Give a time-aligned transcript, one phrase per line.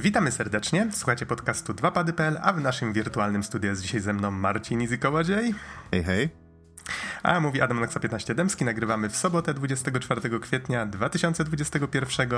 [0.00, 0.88] Witamy serdecznie.
[0.92, 5.54] Słuchajcie podcastu 2pady.pl, a w naszym wirtualnym studiu jest dzisiaj ze mną Marcin Easy Kołodziej.
[5.90, 6.39] Hej, hej.
[7.22, 8.64] A mówi Adam Naksa 15 Dębski.
[8.64, 12.28] Nagrywamy w sobotę 24 kwietnia 2021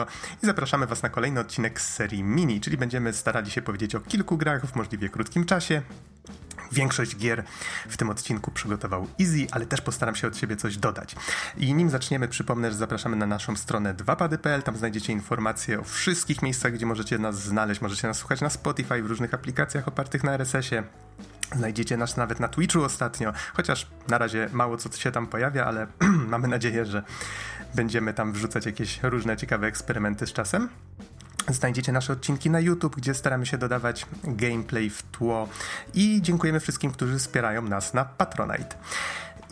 [0.42, 4.00] i zapraszamy Was na kolejny odcinek z serii mini, czyli będziemy starali się powiedzieć o
[4.00, 5.82] kilku grach w możliwie krótkim czasie.
[6.72, 7.44] Większość gier
[7.88, 11.16] w tym odcinku przygotował Easy, ale też postaram się od siebie coś dodać.
[11.56, 14.62] I nim zaczniemy, przypomnę, że zapraszamy na naszą stronę 2pady.pl.
[14.62, 17.80] Tam znajdziecie informacje o wszystkich miejscach, gdzie możecie nas znaleźć.
[17.80, 20.82] Możecie nas słuchać na Spotify, w różnych aplikacjach opartych na RSS-ie.
[21.56, 25.86] Znajdziecie nas nawet na Twitchu ostatnio, chociaż na razie mało co się tam pojawia, ale
[26.32, 27.02] mamy nadzieję, że
[27.74, 30.68] będziemy tam wrzucać jakieś różne ciekawe eksperymenty z czasem.
[31.48, 35.48] Znajdziecie nasze odcinki na YouTube, gdzie staramy się dodawać gameplay w tło.
[35.94, 38.76] I dziękujemy wszystkim, którzy wspierają nas na Patronite.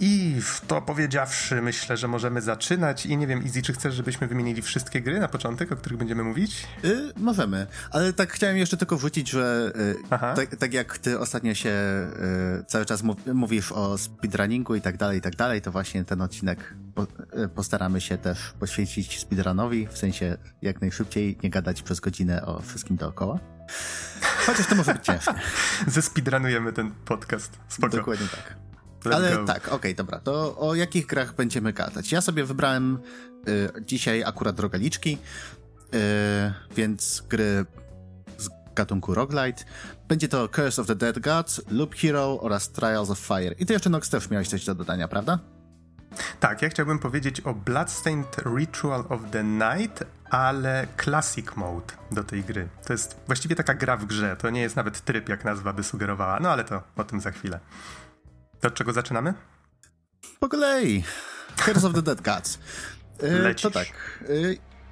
[0.00, 0.36] I
[0.66, 3.06] to powiedziawszy, myślę, że możemy zaczynać.
[3.06, 6.24] I nie wiem, Izzy, czy chcesz, żebyśmy wymienili wszystkie gry na początek, o których będziemy
[6.24, 6.66] mówić?
[6.84, 11.54] Y, możemy, ale tak chciałem jeszcze tylko wrzucić, że y, tak, tak, jak ty ostatnio
[11.54, 13.02] się y, cały czas
[13.34, 17.48] mówisz o speedrunningu i tak dalej, i tak dalej, to właśnie ten odcinek po, y,
[17.48, 22.96] postaramy się też poświęcić speedrunowi, w sensie jak najszybciej, nie gadać przez godzinę o wszystkim
[22.96, 23.38] dookoła.
[24.46, 25.34] Chociaż to może być ciężkie.
[25.86, 27.58] Zespeedrunujemy ten podcast.
[27.68, 27.96] Spoko.
[27.96, 28.69] Dokładnie tak.
[29.04, 29.44] Ale go.
[29.44, 30.18] tak, okej, okay, dobra.
[30.18, 32.12] To o jakich grach będziemy gadać?
[32.12, 32.98] Ja sobie wybrałem
[33.48, 35.18] y, dzisiaj akurat rogaliczki,
[35.94, 35.98] y,
[36.76, 37.66] więc gry
[38.38, 39.64] z gatunku roguelite.
[40.08, 43.54] Będzie to Curse of the Dead Gods, Loop Hero oraz Trials of Fire.
[43.58, 45.38] I ty jeszcze, Nox, też miałeś coś do dodania, prawda?
[46.40, 52.44] Tak, ja chciałbym powiedzieć o Bloodstained Ritual of the Night, ale Classic Mode do tej
[52.44, 52.68] gry.
[52.86, 55.84] To jest właściwie taka gra w grze, to nie jest nawet tryb, jak nazwa by
[55.84, 57.60] sugerowała, no ale to o tym za chwilę.
[58.62, 59.34] Od czego zaczynamy?
[60.40, 61.04] Po kolei.
[61.64, 62.58] Curse of the Dead Gods.
[63.22, 63.86] E, to tak.
[64.22, 64.26] E,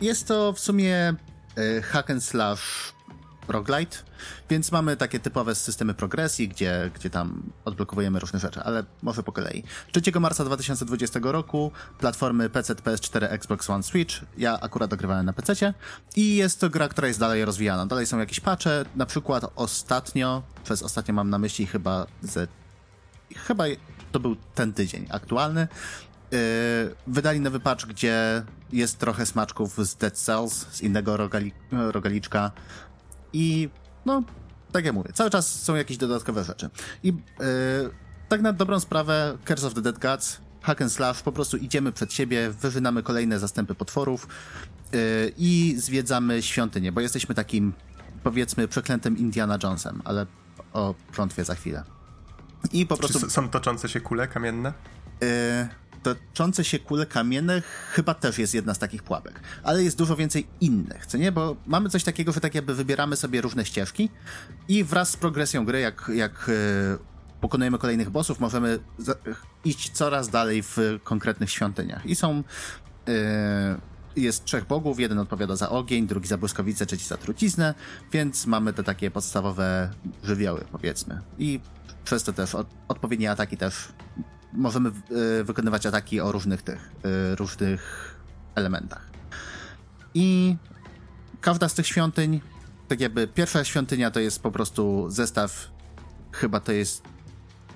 [0.00, 1.14] jest to w sumie
[1.56, 2.92] e, hack and slash
[3.48, 3.96] roguelite,
[4.50, 9.32] więc mamy takie typowe systemy progresji, gdzie, gdzie tam odblokowujemy różne rzeczy, ale może po
[9.32, 9.64] kolei.
[10.02, 14.14] 3 marca 2020 roku platformy PC, PS4, Xbox One, Switch.
[14.38, 15.74] Ja akurat dogrywałem na PC
[16.16, 17.86] i jest to gra, która jest dalej rozwijana.
[17.86, 22.46] Dalej są jakieś patche, na przykład ostatnio, przez ostatnio mam na myśli chyba ze
[23.36, 23.64] chyba
[24.12, 25.68] to był ten tydzień aktualny,
[26.30, 26.38] yy,
[27.06, 32.50] wydali nowy patch, gdzie jest trochę smaczków z Dead Cells, z innego rogali rogaliczka
[33.32, 33.68] i
[34.06, 34.22] no,
[34.72, 36.70] tak jak mówię, cały czas są jakieś dodatkowe rzeczy.
[37.02, 37.14] I yy,
[38.28, 41.92] tak na dobrą sprawę Curse of the Dead Gods, hack and slash, po prostu idziemy
[41.92, 44.28] przed siebie, wywinamy kolejne zastępy potworów
[44.92, 44.98] yy,
[45.38, 47.72] i zwiedzamy świątynię, bo jesteśmy takim,
[48.22, 50.26] powiedzmy, przeklętym Indiana Jonesem, ale
[50.72, 51.97] o klątwie za chwilę.
[52.72, 53.20] I po prostu...
[53.20, 54.72] Czy są toczące się kule kamienne?
[55.20, 55.28] Yy,
[56.02, 59.40] toczące się kule kamienne chyba też jest jedna z takich pułapek.
[59.62, 61.32] Ale jest dużo więcej innych, co nie?
[61.32, 64.10] Bo mamy coś takiego, że tak jakby wybieramy sobie różne ścieżki
[64.68, 66.98] i wraz z progresją gry, jak, jak yy,
[67.40, 68.78] pokonujemy kolejnych bossów, możemy
[69.64, 72.06] iść coraz dalej w konkretnych świątyniach.
[72.06, 72.42] I są...
[73.06, 73.14] Yy,
[74.16, 77.74] jest trzech bogów, jeden odpowiada za ogień, drugi za błyskowicę, trzeci za truciznę,
[78.12, 79.90] więc mamy te takie podstawowe
[80.24, 81.20] żywioły, powiedzmy.
[81.38, 81.60] I
[82.08, 83.88] przez to też od, odpowiednie ataki też
[84.52, 84.88] możemy
[85.40, 86.92] y, wykonywać ataki o różnych tych,
[87.32, 88.14] y, różnych
[88.54, 89.10] elementach.
[90.14, 90.56] I
[91.40, 92.40] każda z tych świątyń,
[92.88, 95.70] tak jakby pierwsza świątynia to jest po prostu zestaw,
[96.32, 97.02] chyba to jest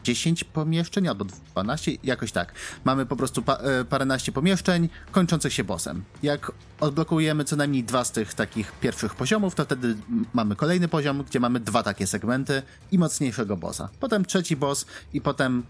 [0.05, 2.53] 10 pomieszczeń albo 12, jakoś tak.
[2.85, 6.05] Mamy po prostu pa, e, paręnaście pomieszczeń kończących się bossem.
[6.23, 9.97] Jak odblokujemy co najmniej dwa z tych takich pierwszych poziomów, to wtedy
[10.33, 13.89] mamy kolejny poziom, gdzie mamy dwa takie segmenty i mocniejszego bossa.
[14.01, 15.63] Potem trzeci boss i potem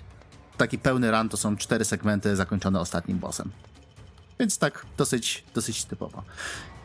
[0.56, 3.50] taki pełny run to są cztery segmenty zakończone ostatnim bossem.
[4.40, 6.22] Więc tak dosyć, dosyć typowo.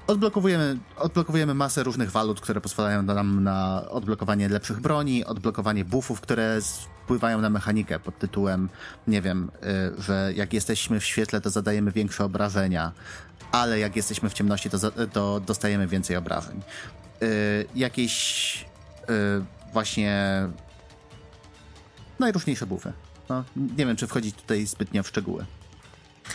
[0.07, 6.59] Odblokowujemy, odblokowujemy masę różnych walut, które pozwalają nam na odblokowanie lepszych broni, odblokowanie buffów, które
[7.07, 8.69] wpływają na mechanikę pod tytułem,
[9.07, 9.51] nie wiem,
[9.97, 12.91] y, że jak jesteśmy w świetle, to zadajemy większe obrażenia,
[13.51, 14.77] ale jak jesteśmy w ciemności, to,
[15.13, 16.61] to dostajemy więcej obrażeń.
[17.23, 18.65] Y, jakieś
[19.09, 19.13] y,
[19.73, 20.47] właśnie
[22.19, 22.93] najróżniejsze buffy.
[23.29, 25.45] No, nie wiem, czy wchodzić tutaj zbytnio w szczegóły.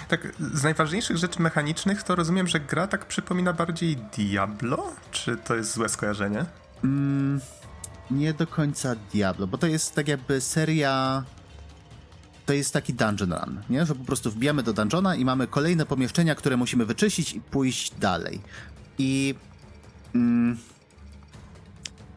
[0.09, 4.93] Tak, z najważniejszych rzeczy mechanicznych to rozumiem, że gra tak przypomina bardziej Diablo?
[5.11, 6.45] Czy to jest złe skojarzenie?
[6.85, 7.41] Mm,
[8.13, 11.25] nie do końca Diablo, bo to jest tak jakby seria.
[12.47, 13.87] To jest taki dungeon run, nie?
[13.87, 17.95] Że po prostu wbijamy do dungeona i mamy kolejne pomieszczenia, które musimy wyczyścić i pójść
[17.95, 18.41] dalej.
[18.99, 19.35] I.
[20.15, 20.59] Mm,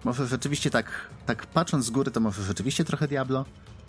[0.03, 0.91] może rzeczywiście tak,
[1.25, 3.45] tak patrząc z góry, to może rzeczywiście trochę Diablo,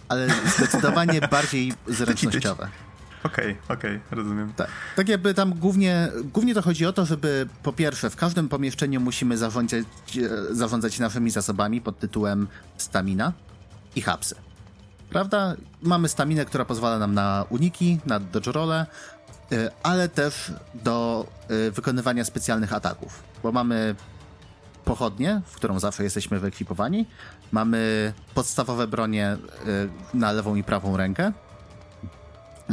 [0.08, 2.68] ale zdecydowanie bardziej zręcznościowe.
[3.26, 4.52] Okej, okay, okej, okay, rozumiem.
[4.56, 8.48] Tak, tak jakby tam głównie, głównie to chodzi o to, żeby po pierwsze w każdym
[8.48, 9.84] pomieszczeniu musimy zarządzać,
[10.50, 13.32] e, zarządzać naszymi zasobami pod tytułem stamina
[13.96, 14.34] i hapsy.
[15.10, 15.56] Prawda?
[15.82, 18.86] Mamy staminę, która pozwala nam na uniki, na dodge role,
[19.52, 23.94] e, ale też do e, wykonywania specjalnych ataków, bo mamy
[24.84, 27.06] pochodnię, w którą zawsze jesteśmy wyekwipowani,
[27.52, 29.36] mamy podstawowe bronie
[30.14, 31.32] na lewą i prawą rękę,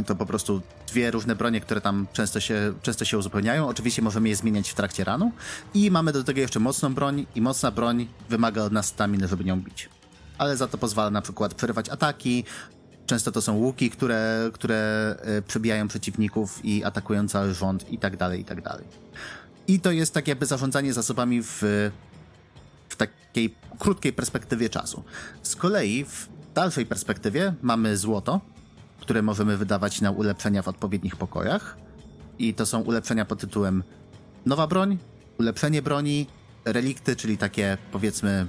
[0.02, 3.68] to po prostu dwie różne bronie, które tam często się, często się uzupełniają.
[3.68, 5.32] Oczywiście możemy je zmieniać w trakcie ranu.
[5.74, 9.44] I mamy do tego jeszcze mocną broń i mocna broń wymaga od nas staminy, żeby
[9.44, 9.88] nią bić.
[10.38, 12.44] Ale za to pozwala na przykład przerywać ataki.
[13.06, 18.16] Często to są łuki, które, które e, przebijają przeciwników i atakują cały rząd i tak
[18.16, 18.84] dalej, i tak dalej.
[19.68, 21.62] I to jest tak jakby zarządzanie zasobami w,
[22.88, 25.04] w takiej krótkiej perspektywie czasu.
[25.42, 28.40] Z kolei w dalszej perspektywie mamy złoto,
[29.04, 31.76] które możemy wydawać na ulepszenia w odpowiednich pokojach.
[32.38, 33.82] I to są ulepszenia pod tytułem
[34.46, 34.98] nowa broń,
[35.38, 36.26] ulepszenie broni,
[36.64, 38.46] relikty, czyli takie powiedzmy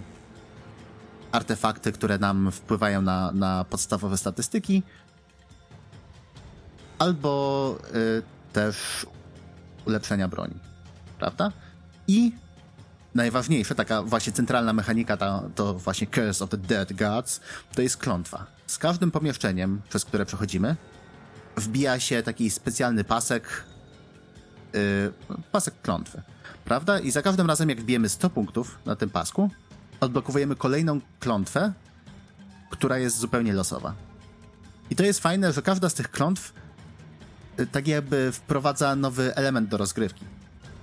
[1.32, 4.84] artefakty, które nam wpływają na, na podstawowe statystyki,
[7.00, 8.24] albo y,
[8.54, 9.06] też
[9.86, 10.56] ulepszenia broni,
[11.20, 11.52] prawda?
[12.08, 12.32] I
[13.16, 17.42] najważniejsze, taka właśnie centralna mechanika, ta, to właśnie Curse of the Dead Gods,
[17.76, 18.46] to jest klątwa.
[18.68, 20.76] Z każdym pomieszczeniem, przez które przechodzimy,
[21.58, 23.64] wbija się taki specjalny pasek,
[24.74, 26.22] yy, pasek klątwy,
[26.66, 27.00] prawda?
[27.00, 29.50] I za każdym razem, jak wbijemy 100 punktów na tym pasku,
[30.00, 31.74] odblokowujemy kolejną klątwę,
[32.70, 33.94] która jest zupełnie losowa.
[34.90, 36.54] I to jest fajne, że każda z tych klątw
[37.58, 40.26] yy, tak jakby wprowadza nowy element do rozgrywki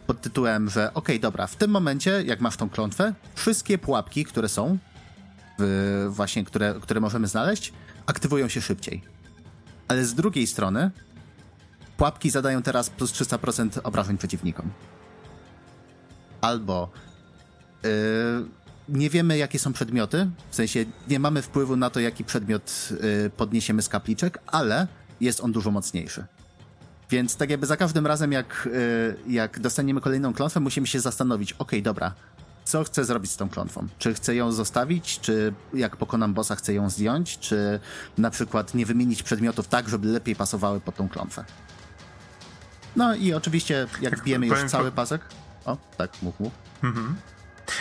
[0.07, 4.25] pod tytułem, że okej, okay, dobra, w tym momencie, jak masz tą klątwę, wszystkie pułapki,
[4.25, 4.79] które są,
[5.59, 7.73] w, właśnie, które, które możemy znaleźć,
[8.07, 9.03] aktywują się szybciej.
[9.89, 10.91] Ale z drugiej strony,
[11.97, 14.71] pułapki zadają teraz plus 300% obrażeń przeciwnikom.
[16.41, 16.91] Albo
[17.83, 17.91] yy,
[18.89, 23.31] nie wiemy, jakie są przedmioty, w sensie nie mamy wpływu na to, jaki przedmiot yy,
[23.31, 24.87] podniesiemy z kapliczek, ale
[25.21, 26.25] jest on dużo mocniejszy.
[27.13, 31.53] Więc tak jakby za każdym razem, jak, y, jak dostaniemy kolejną klątwę, musimy się zastanowić,
[31.53, 32.15] okej, okay, dobra,
[32.65, 33.87] co chcę zrobić z tą klątwą?
[33.99, 37.81] Czy chcę ją zostawić, czy jak pokonam bossa chcę ją zdjąć, czy
[38.19, 41.45] na przykład nie wymienić przedmiotów tak, żeby lepiej pasowały pod tą klątwę?
[42.97, 45.21] No i oczywiście, jak wbijemy już cały pasek...
[45.65, 46.53] O, tak, mów, mów.
[46.83, 47.17] Mhm.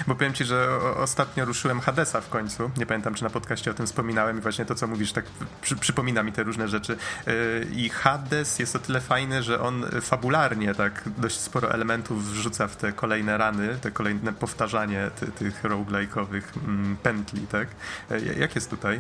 [0.08, 2.72] Bo powiem ci, że ostatnio ruszyłem Hadesa w końcu.
[2.78, 5.26] Nie pamiętam, czy na podcaście o tym wspominałem i właśnie to, co mówisz, tak
[5.62, 6.98] przy, przypomina mi te różne rzeczy.
[7.28, 12.68] Yy, I Hades jest o tyle fajny, że on fabularnie tak dość sporo elementów wrzuca
[12.68, 17.68] w te kolejne rany, te kolejne powtarzanie ty, tych roguelike'owych mm, pętli, tak?
[18.10, 19.00] Yy, jak jest tutaj?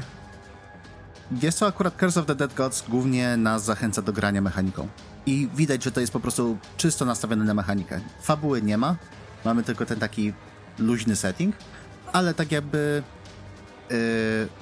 [1.41, 4.87] Jest to akurat Curse of the Dead Gods głównie nas zachęca do grania mechaniką.
[5.25, 7.99] I widać, że to jest po prostu czysto nastawione na mechanikę.
[8.21, 8.95] Fabuły nie ma,
[9.45, 10.33] mamy tylko ten taki
[10.79, 11.55] luźny setting,
[12.13, 13.03] ale tak jakby
[13.89, 13.97] yy,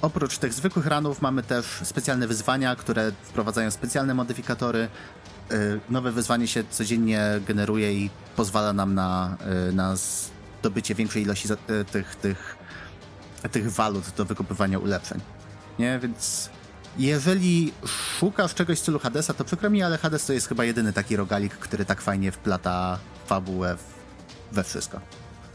[0.01, 4.87] oprócz tych zwykłych ranów mamy też specjalne wyzwania, które wprowadzają specjalne modyfikatory.
[5.51, 9.95] Yy, nowe wyzwanie się codziennie generuje i pozwala nam na, yy, na
[10.59, 12.57] zdobycie większej ilości y, tych, tych,
[13.51, 15.21] tych walut do wykupywania ulepszeń.
[15.79, 16.49] Nie, więc
[16.97, 20.93] jeżeli szukasz czegoś w stylu Hadesa, to przykro mi, ale Hades to jest chyba jedyny
[20.93, 23.77] taki rogalik, który tak fajnie wplata fabułę
[24.51, 24.99] we wszystko.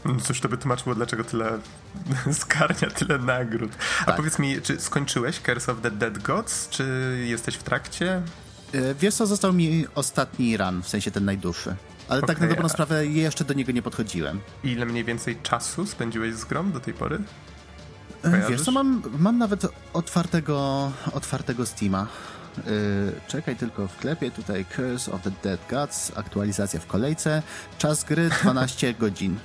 [0.05, 1.59] No cóż, to by tłumaczyło, dlaczego tyle
[2.41, 3.71] skarnia, tyle nagród.
[4.01, 4.15] A tak.
[4.15, 8.21] powiedz mi, czy skończyłeś Curse of the Dead Gods, czy jesteś w trakcie?
[8.73, 11.75] E, wiesz co, został mi ostatni run, w sensie ten najdłuższy.
[12.07, 12.35] Ale okay.
[12.35, 14.39] tak na dobrą sprawę jeszcze do niego nie podchodziłem.
[14.63, 17.19] Ile mniej więcej czasu spędziłeś z grą do tej pory?
[18.23, 18.49] E, Kojarzysz?
[18.49, 22.07] Wiesz co, mam, mam nawet otwartego, otwartego Steama.
[22.57, 22.63] Yy,
[23.27, 27.43] czekaj tylko w klepie, tutaj Curse of the Dead Gods, aktualizacja w kolejce,
[27.77, 29.39] czas gry 12 godzin.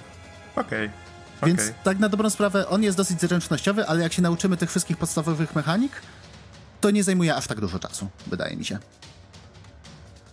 [0.57, 0.87] Okej.
[0.87, 1.11] Okay.
[1.49, 1.75] Więc okay.
[1.85, 5.55] tak na dobrą sprawę on jest dosyć zręcznościowy, ale jak się nauczymy tych wszystkich podstawowych
[5.55, 5.93] mechanik,
[6.81, 8.79] to nie zajmuje aż tak dużo czasu, wydaje mi się.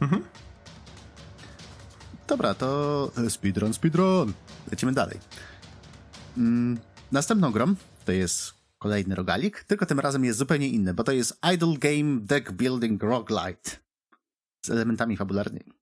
[0.02, 0.24] Mhm.
[2.28, 4.34] Dobra, to speedrun, speedrun.
[4.72, 5.20] Lecimy dalej.
[6.38, 6.80] Mm,
[7.12, 11.40] następną grą to jest kolejny rogalik, tylko tym razem jest zupełnie inny, bo to jest
[11.54, 13.72] Idle Game Deck Building Roguelite
[14.66, 15.77] z elementami fabularnymi.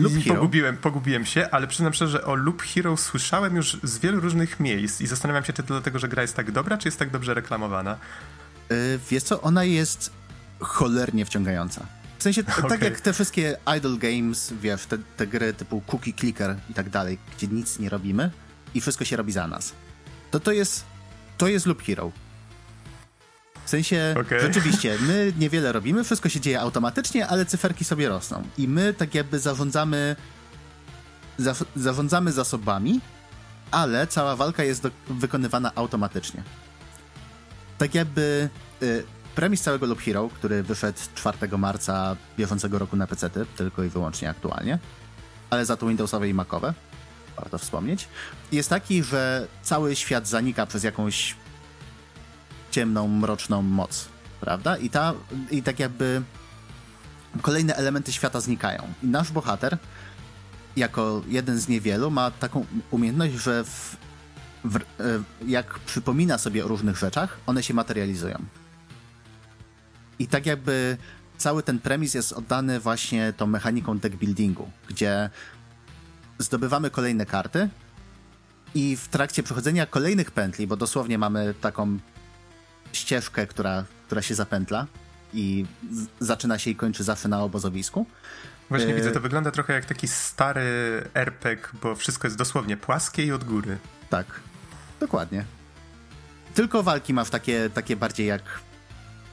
[0.00, 0.34] Loop Hero.
[0.34, 4.60] Pogubiłem, pogubiłem się, ale przyznam szczerze, że o Loop Hero słyszałem już z wielu różnych
[4.60, 7.10] miejsc i zastanawiam się, czy to dlatego, że gra jest tak dobra, czy jest tak
[7.10, 7.96] dobrze reklamowana.
[8.70, 8.76] Yy,
[9.10, 10.10] wiesz co, ona jest
[10.60, 11.86] cholernie wciągająca.
[12.18, 12.70] W sensie, okay.
[12.78, 16.90] tak jak te wszystkie idle games, wiesz, te, te gry typu cookie clicker i tak
[16.90, 18.30] dalej, gdzie nic nie robimy
[18.74, 19.72] i wszystko się robi za nas.
[20.30, 20.84] To to jest,
[21.38, 22.12] to jest Loop Hero.
[23.64, 24.40] W sensie, okay.
[24.40, 28.42] rzeczywiście, my niewiele robimy, wszystko się dzieje automatycznie, ale cyferki sobie rosną.
[28.58, 30.16] I my tak jakby zarządzamy,
[31.38, 33.00] za, zarządzamy zasobami,
[33.70, 36.42] ale cała walka jest do, wykonywana automatycznie.
[37.78, 38.48] Tak jakby
[38.82, 39.04] y,
[39.34, 44.30] premis całego Loop Hero, który wyszedł 4 marca bieżącego roku na PC, tylko i wyłącznie
[44.30, 44.78] aktualnie,
[45.50, 46.74] ale za to Windowsowe i Macowe,
[47.36, 48.08] warto wspomnieć,
[48.52, 51.36] jest taki, że cały świat zanika przez jakąś
[52.72, 54.08] ciemną, mroczną moc,
[54.40, 54.76] prawda?
[54.76, 55.14] I, ta,
[55.50, 56.22] i tak jakby
[57.42, 58.82] kolejne elementy świata znikają.
[59.02, 59.78] I nasz bohater,
[60.76, 63.96] jako jeden z niewielu, ma taką umiejętność, że w,
[64.64, 64.80] w, e,
[65.46, 68.38] jak przypomina sobie o różnych rzeczach, one się materializują.
[70.18, 70.96] I tak jakby
[71.38, 75.30] cały ten premis jest oddany właśnie tą mechaniką deck buildingu, gdzie
[76.38, 77.68] zdobywamy kolejne karty
[78.74, 81.98] i w trakcie przechodzenia kolejnych pętli, bo dosłownie mamy taką
[82.92, 84.86] ścieżkę, która, która się zapętla
[85.34, 85.66] i
[86.20, 88.06] zaczyna się i kończy zawsze na obozowisku.
[88.68, 88.94] Właśnie e...
[88.94, 90.62] widzę, to wygląda trochę jak taki stary
[91.14, 93.78] RPG, bo wszystko jest dosłownie płaskie i od góry.
[94.10, 94.26] Tak,
[95.00, 95.44] dokładnie.
[96.54, 98.42] Tylko walki masz takie, takie bardziej jak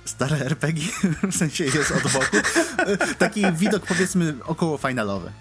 [0.06, 0.88] stare RPG,
[1.32, 2.38] w sensie jest od boku.
[2.78, 5.32] E, taki widok powiedzmy około finalowy.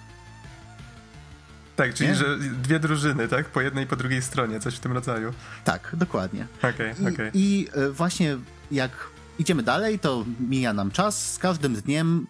[1.79, 2.15] Tak, czyli nie?
[2.15, 3.47] że dwie drużyny, tak?
[3.47, 5.33] Po jednej i po drugiej stronie, coś w tym rodzaju.
[5.65, 6.47] Tak, dokładnie.
[6.59, 7.13] Okay, okej.
[7.13, 7.31] Okay.
[7.35, 8.37] I, I e, właśnie
[8.71, 8.91] jak
[9.39, 11.33] idziemy dalej, to mija nam czas.
[11.33, 12.27] Z każdym dniem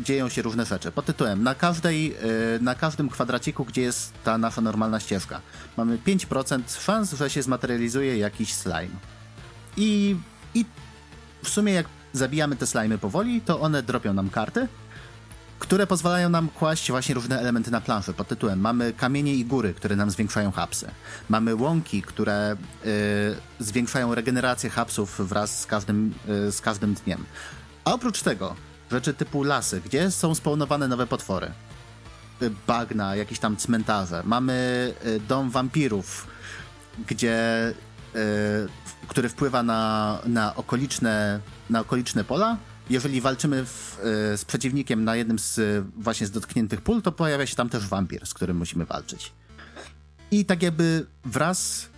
[0.00, 0.92] dzieją się różne rzeczy.
[0.92, 2.18] Pod tytułem na każdej, e,
[2.60, 5.40] na każdym kwadraciku, gdzie jest ta nasza normalna ścieżka,
[5.76, 8.96] mamy 5% szans, że się zmaterializuje jakiś slime.
[9.76, 10.16] I,
[10.54, 10.64] i
[11.44, 14.68] w sumie jak zabijamy te slimy powoli, to one dropią nam karty,
[15.58, 19.74] które pozwalają nam kłaść właśnie różne elementy na planszy pod tytułem mamy kamienie i góry,
[19.74, 20.90] które nam zwiększają hapsy.
[21.28, 22.56] Mamy łąki, które
[22.86, 26.14] y, zwiększają regenerację hapsów wraz z każdym,
[26.48, 27.24] y, z każdym dniem.
[27.84, 28.54] A oprócz tego
[28.90, 31.50] rzeczy typu lasy, gdzie są spawnowane nowe potwory.
[32.42, 34.22] Y, bagna, jakieś tam cmentarze.
[34.24, 34.94] Mamy
[35.28, 36.26] dom wampirów,
[37.06, 37.74] gdzie
[39.08, 42.56] który wpływa na, na, okoliczne, na okoliczne pola
[42.90, 43.98] jeżeli walczymy w,
[44.34, 47.88] y, z przeciwnikiem na jednym z właśnie z dotkniętych pól, to pojawia się tam też
[47.88, 49.32] wampir, z którym musimy walczyć.
[50.30, 51.88] I tak jakby wraz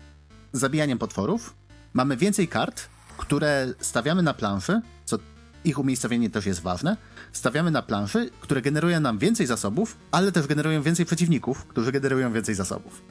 [0.52, 1.54] z zabijaniem potworów
[1.92, 5.18] mamy więcej kart, które stawiamy na planszy, co
[5.64, 6.96] ich umiejscowienie też jest ważne.
[7.32, 12.32] Stawiamy na planszy, które generują nam więcej zasobów, ale też generują więcej przeciwników, którzy generują
[12.32, 13.02] więcej zasobów.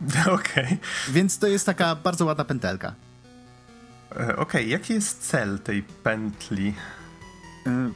[0.26, 0.64] Okej.
[0.64, 0.78] Okay.
[1.08, 2.94] Więc to jest taka bardzo ładna pętelka.
[4.16, 4.64] E, okej, okay.
[4.64, 6.74] jaki jest cel tej pętli?
[7.66, 7.90] E,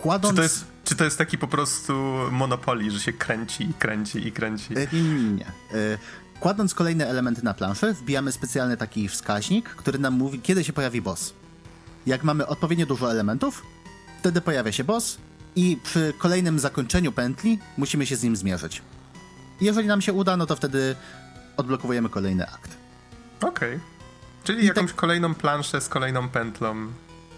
[0.00, 0.32] kładąc...
[0.32, 1.92] Czy to, jest, czy to jest taki po prostu
[2.30, 4.74] monopoli, że się kręci i kręci i kręci?
[4.78, 5.46] E, nie, nie, nie.
[6.40, 11.02] Kładąc kolejne elementy na planszę, wbijamy specjalny taki wskaźnik, który nam mówi, kiedy się pojawi
[11.02, 11.34] boss.
[12.06, 13.62] Jak mamy odpowiednio dużo elementów,
[14.18, 15.18] wtedy pojawia się boss
[15.56, 18.82] i przy kolejnym zakończeniu pętli musimy się z nim zmierzyć.
[19.60, 20.96] Jeżeli nam się uda, no to wtedy
[21.56, 22.76] odblokowujemy kolejny akt.
[23.40, 23.76] Okej.
[23.76, 23.93] Okay.
[24.44, 24.96] Czyli jakąś tak...
[24.96, 26.86] kolejną planszę z kolejną pętlą.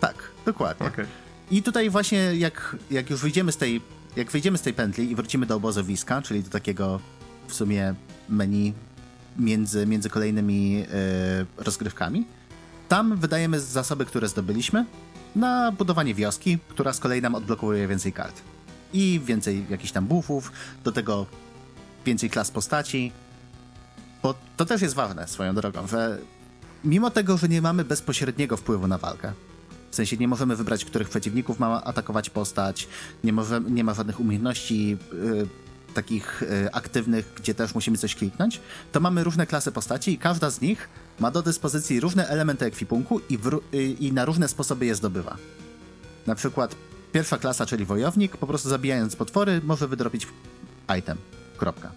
[0.00, 0.86] Tak, dokładnie.
[0.86, 1.06] Okay.
[1.50, 3.80] I tutaj właśnie jak, jak już wyjdziemy z tej
[4.16, 7.00] jak wyjdziemy z tej pętli i wrócimy do obozowiska, czyli do takiego
[7.48, 7.94] w sumie
[8.28, 8.74] menu
[9.38, 10.86] między, między kolejnymi yy,
[11.56, 12.26] rozgrywkami,
[12.88, 14.84] tam wydajemy zasoby, które zdobyliśmy
[15.36, 18.42] na budowanie wioski, która z kolei nam odblokuje więcej kart.
[18.92, 20.52] I więcej jakichś tam buffów,
[20.84, 21.26] do tego
[22.06, 23.12] więcej klas postaci,
[24.22, 26.18] bo to też jest ważne swoją drogą, że
[26.86, 29.32] mimo tego, że nie mamy bezpośredniego wpływu na walkę,
[29.90, 32.88] w sensie nie możemy wybrać, których przeciwników ma atakować postać,
[33.24, 33.32] nie,
[33.68, 38.60] nie ma żadnych umiejętności y, takich y, aktywnych, gdzie też musimy coś kliknąć,
[38.92, 40.88] to mamy różne klasy postaci i każda z nich
[41.20, 43.38] ma do dyspozycji różne elementy ekwipunku i,
[43.74, 45.36] y, i na różne sposoby je zdobywa.
[46.26, 46.76] Na przykład
[47.12, 50.26] pierwsza klasa, czyli wojownik, po prostu zabijając potwory, może wydropić
[50.98, 51.18] item.
[51.56, 51.92] Kropka.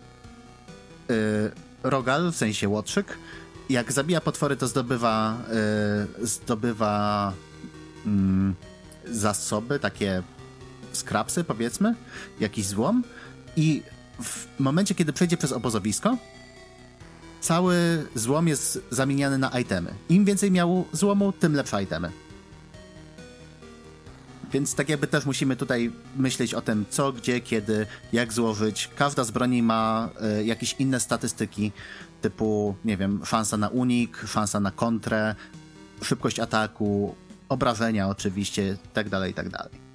[1.84, 3.18] Rogal, w sensie łotrzyk,
[3.70, 5.38] jak zabija potwory, to zdobywa,
[6.20, 7.34] yy, zdobywa
[8.06, 10.24] yy, zasoby, takie
[10.92, 11.96] skrapsy, powiedzmy,
[12.40, 13.04] jakiś złom
[13.56, 13.84] i
[14.24, 16.18] w momencie, kiedy przejdzie przez obozowisko,
[17.42, 19.94] cały złom jest zamieniany na itemy.
[20.10, 22.12] Im więcej miał złomu, tym lepsze itemy.
[24.52, 28.90] Więc tak jakby też musimy tutaj myśleć o tym, co, gdzie, kiedy, jak złożyć.
[28.96, 31.72] Każda z broni ma y, jakieś inne statystyki,
[32.22, 35.36] typu, nie wiem, szansa na unik, szansa na kontrę,
[36.02, 37.16] szybkość ataku,
[37.50, 39.90] obrażenia oczywiście, tak dalej, tak dalej.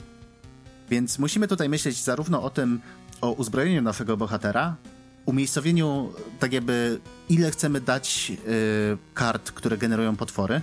[0.91, 2.81] Więc musimy tutaj myśleć zarówno o tym,
[3.21, 4.77] o uzbrojeniu naszego bohatera,
[5.27, 10.63] umiejscowieniu, tak jakby, ile chcemy dać y, kart, które generują potwory,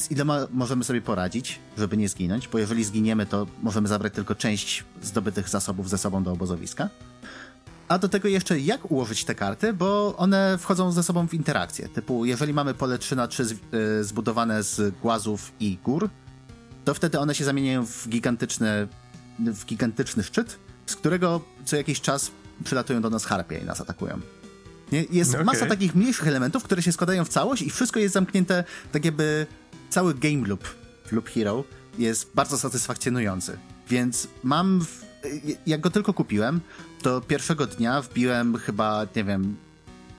[0.00, 4.34] z iloma możemy sobie poradzić, żeby nie zginąć, bo jeżeli zginiemy, to możemy zabrać tylko
[4.34, 6.88] część zdobytych zasobów ze sobą do obozowiska.
[7.88, 11.88] A do tego jeszcze jak ułożyć te karty, bo one wchodzą ze sobą w interakcję.
[11.88, 16.10] Typu, jeżeli mamy pole 3 na 3 y, zbudowane z głazów i gór,
[16.84, 18.88] to wtedy one się zamieniają w gigantyczny,
[19.38, 22.30] w gigantyczny szczyt, z którego co jakiś czas
[22.64, 24.20] przylatują do nas harpie i nas atakują.
[24.92, 25.04] Nie?
[25.10, 25.44] Jest okay.
[25.44, 29.46] masa takich mniejszych elementów, które się składają w całość i wszystko jest zamknięte, tak jakby
[29.90, 30.64] cały game loop
[31.06, 31.64] w Loop Hero
[31.98, 33.58] jest bardzo satysfakcjonujący.
[33.88, 35.04] Więc mam, w,
[35.66, 36.60] jak go tylko kupiłem,
[37.02, 39.56] to pierwszego dnia wbiłem chyba, nie wiem,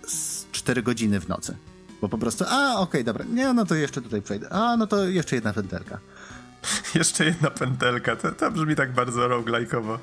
[0.07, 1.57] z 4 godziny w nocy.
[2.01, 4.49] Bo po prostu, a okej, okay, dobra, nie, no to jeszcze tutaj przejdę.
[4.49, 5.99] A, no to jeszcze jedna pętelka.
[6.95, 9.97] jeszcze jedna pętelka, to, to brzmi tak bardzo roguelike'owo.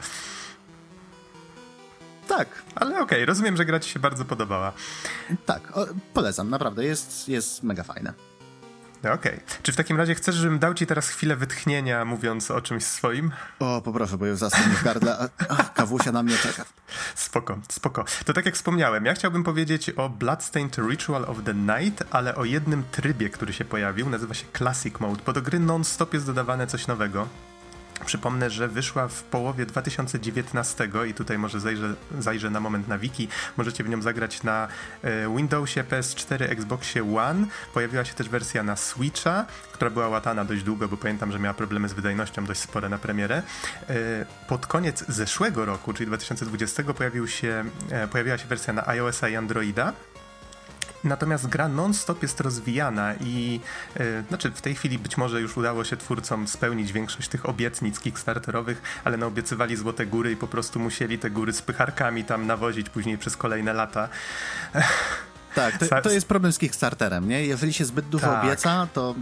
[2.29, 2.49] Tak.
[2.75, 4.73] Ale okej, okay, rozumiem, że gra ci się bardzo podobała.
[5.47, 8.28] Tak, o, polecam, naprawdę, jest, jest mega fajne.
[8.99, 9.15] Okej.
[9.15, 9.41] Okay.
[9.63, 13.31] Czy w takim razie chcesz, żebym dał ci teraz chwilę wytchnienia, mówiąc o czymś swoim?
[13.59, 16.65] O, poproszę, bo już zaschnie w gardle, a, kawusia na mnie czeka.
[17.15, 18.05] Spoko, spoko.
[18.25, 22.45] To tak jak wspomniałem, ja chciałbym powiedzieć o Bloodstained Ritual of the Night, ale o
[22.45, 26.67] jednym trybie, który się pojawił, nazywa się Classic Mode, bo do gry non-stop jest dodawane
[26.67, 27.29] coś nowego.
[28.07, 33.29] Przypomnę, że wyszła w połowie 2019 i tutaj może zajrzę, zajrzę na moment na wiki.
[33.57, 34.69] Możecie w nią zagrać na
[35.03, 37.47] e, Windowsie, PS4, Xboxie One.
[37.75, 41.55] Pojawiła się też wersja na Switcha, która była łatana dość długo, bo pamiętam, że miała
[41.55, 43.43] problemy z wydajnością dość spore na premierę.
[43.91, 43.95] E,
[44.49, 49.37] pod koniec zeszłego roku, czyli 2020, pojawił się, e, pojawiła się wersja na iOS-a i
[49.37, 49.93] Androida.
[51.05, 53.61] Natomiast gra non-stop jest rozwijana i
[53.99, 58.01] yy, znaczy w tej chwili być może już udało się twórcom spełnić większość tych obietnic
[58.01, 62.91] kickstarterowych, ale naobiecywali złote góry i po prostu musieli te góry z pycharkami tam nawozić
[62.91, 64.09] później przez kolejne lata.
[65.55, 67.47] Tak, to, to jest problem z Kickstarterem, nie?
[67.47, 68.45] Jeżeli się zbyt dużo tak.
[68.45, 69.15] obieca, to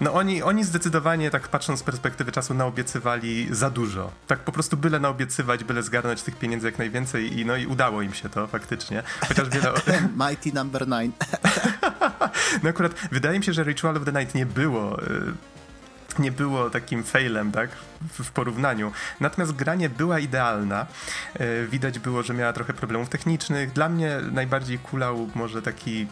[0.00, 4.10] no oni, oni zdecydowanie, tak patrząc z perspektywy czasu, naobiecywali za dużo.
[4.26, 8.02] Tak po prostu byle naobiecywać, byle zgarnąć tych pieniędzy jak najwięcej i no i udało
[8.02, 9.02] im się to faktycznie.
[9.28, 9.72] Chociaż wiele...
[10.28, 11.12] Mighty number nine.
[12.62, 15.02] no akurat wydaje mi się, że Ritual of the Night nie było...
[15.02, 15.32] Y,
[16.18, 17.70] nie było takim failem, tak,
[18.18, 18.92] w, porównaniu.
[19.20, 20.86] Natomiast granie była idealna.
[21.40, 23.72] Y, widać było, że miała trochę problemów technicznych.
[23.72, 26.06] Dla mnie najbardziej kulał może taki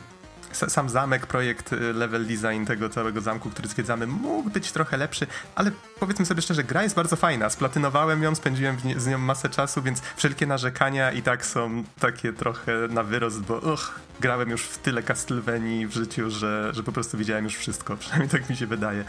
[0.52, 5.26] sam zamek, projekt, y, level design tego całego zamku, który zwiedzamy, mógł być trochę lepszy,
[5.54, 7.50] ale powiedzmy sobie szczerze, gra jest bardzo fajna.
[7.50, 12.32] Splatynowałem ją, spędziłem nie, z nią masę czasu, więc wszelkie narzekania i tak są takie
[12.32, 16.92] trochę na wyrost, bo uch, grałem już w tyle Castlevanii w życiu, że, że po
[16.92, 19.04] prostu widziałem już wszystko, przynajmniej tak mi się wydaje.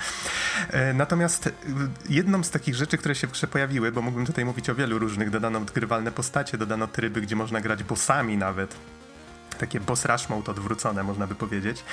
[0.69, 1.53] E, natomiast y,
[2.10, 4.99] jedną z takich rzeczy, które się w grze pojawiły, bo mógłbym tutaj mówić o wielu
[4.99, 8.75] różnych, dodano odgrywalne postacie, dodano tryby, gdzie można grać bossami nawet
[9.56, 11.84] takie boss rush mode odwrócone, można by powiedzieć.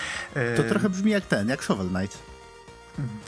[0.57, 2.19] To trochę brzmi jak ten, jak Shovel Knight.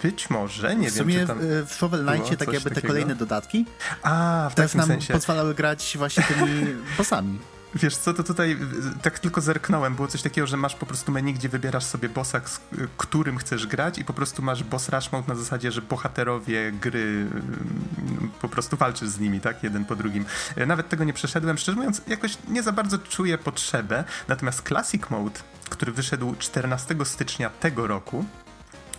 [0.02, 2.88] Być może, nie w wiem, czy tam w Shovel Knightie tak jakby te takiego?
[2.94, 3.66] kolejne dodatki
[4.02, 5.12] A, w też nam sensie.
[5.14, 6.66] pozwalały grać właśnie tymi
[6.98, 7.38] bossami.
[7.74, 8.58] Wiesz co, to tutaj
[9.02, 12.40] tak tylko zerknąłem, było coś takiego, że masz po prostu menu, gdzie wybierasz sobie bossa,
[12.44, 12.60] z
[12.96, 17.00] którym chcesz grać i po prostu masz boss rush mode na zasadzie, że bohaterowie gry
[17.00, 20.24] mm, po prostu walczysz z nimi, tak, jeden po drugim.
[20.66, 25.40] Nawet tego nie przeszedłem, szczerze mówiąc, jakoś nie za bardzo czuję potrzebę, natomiast Classic Mode,
[25.70, 28.24] który wyszedł 14 stycznia tego roku,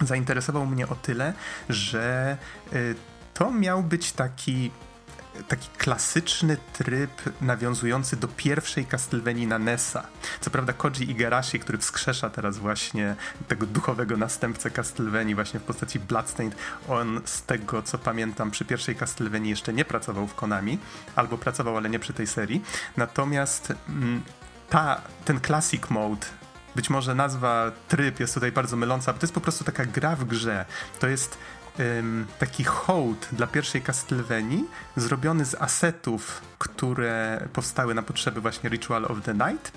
[0.01, 1.33] zainteresował mnie o tyle,
[1.69, 2.37] że
[2.73, 2.95] y,
[3.33, 4.71] to miał być taki
[5.47, 10.07] taki klasyczny tryb nawiązujący do pierwszej Castlevanii na NESa.
[10.41, 13.15] Co prawda Koji Igarashi, który wskrzesza teraz właśnie
[13.47, 16.55] tego duchowego następcę Castlevanii właśnie w postaci Bloodstained,
[16.89, 20.79] on z tego co pamiętam przy pierwszej Castlevanii jeszcze nie pracował w Konami,
[21.15, 22.63] albo pracował, ale nie przy tej serii.
[22.97, 24.23] Natomiast mm,
[24.69, 26.25] ta, ten Classic Mode
[26.75, 30.15] być może nazwa tryb jest tutaj bardzo myląca, bo to jest po prostu taka gra
[30.15, 30.65] w grze.
[30.99, 31.37] To jest
[32.39, 39.21] taki hołd dla pierwszej Castlevanii, zrobiony z asetów, które powstały na potrzeby właśnie Ritual of
[39.23, 39.71] the Night.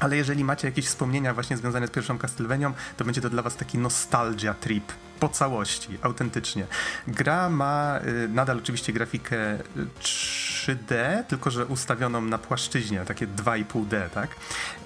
[0.00, 3.56] Ale jeżeli macie jakieś wspomnienia właśnie związane z pierwszą Castlevanią, to będzie to dla was
[3.56, 6.66] taki nostalgia trip po całości, autentycznie.
[7.06, 9.58] Gra ma y, nadal oczywiście grafikę
[10.02, 14.30] 3D, y, tylko że ustawioną na płaszczyźnie, takie 2,5D, tak?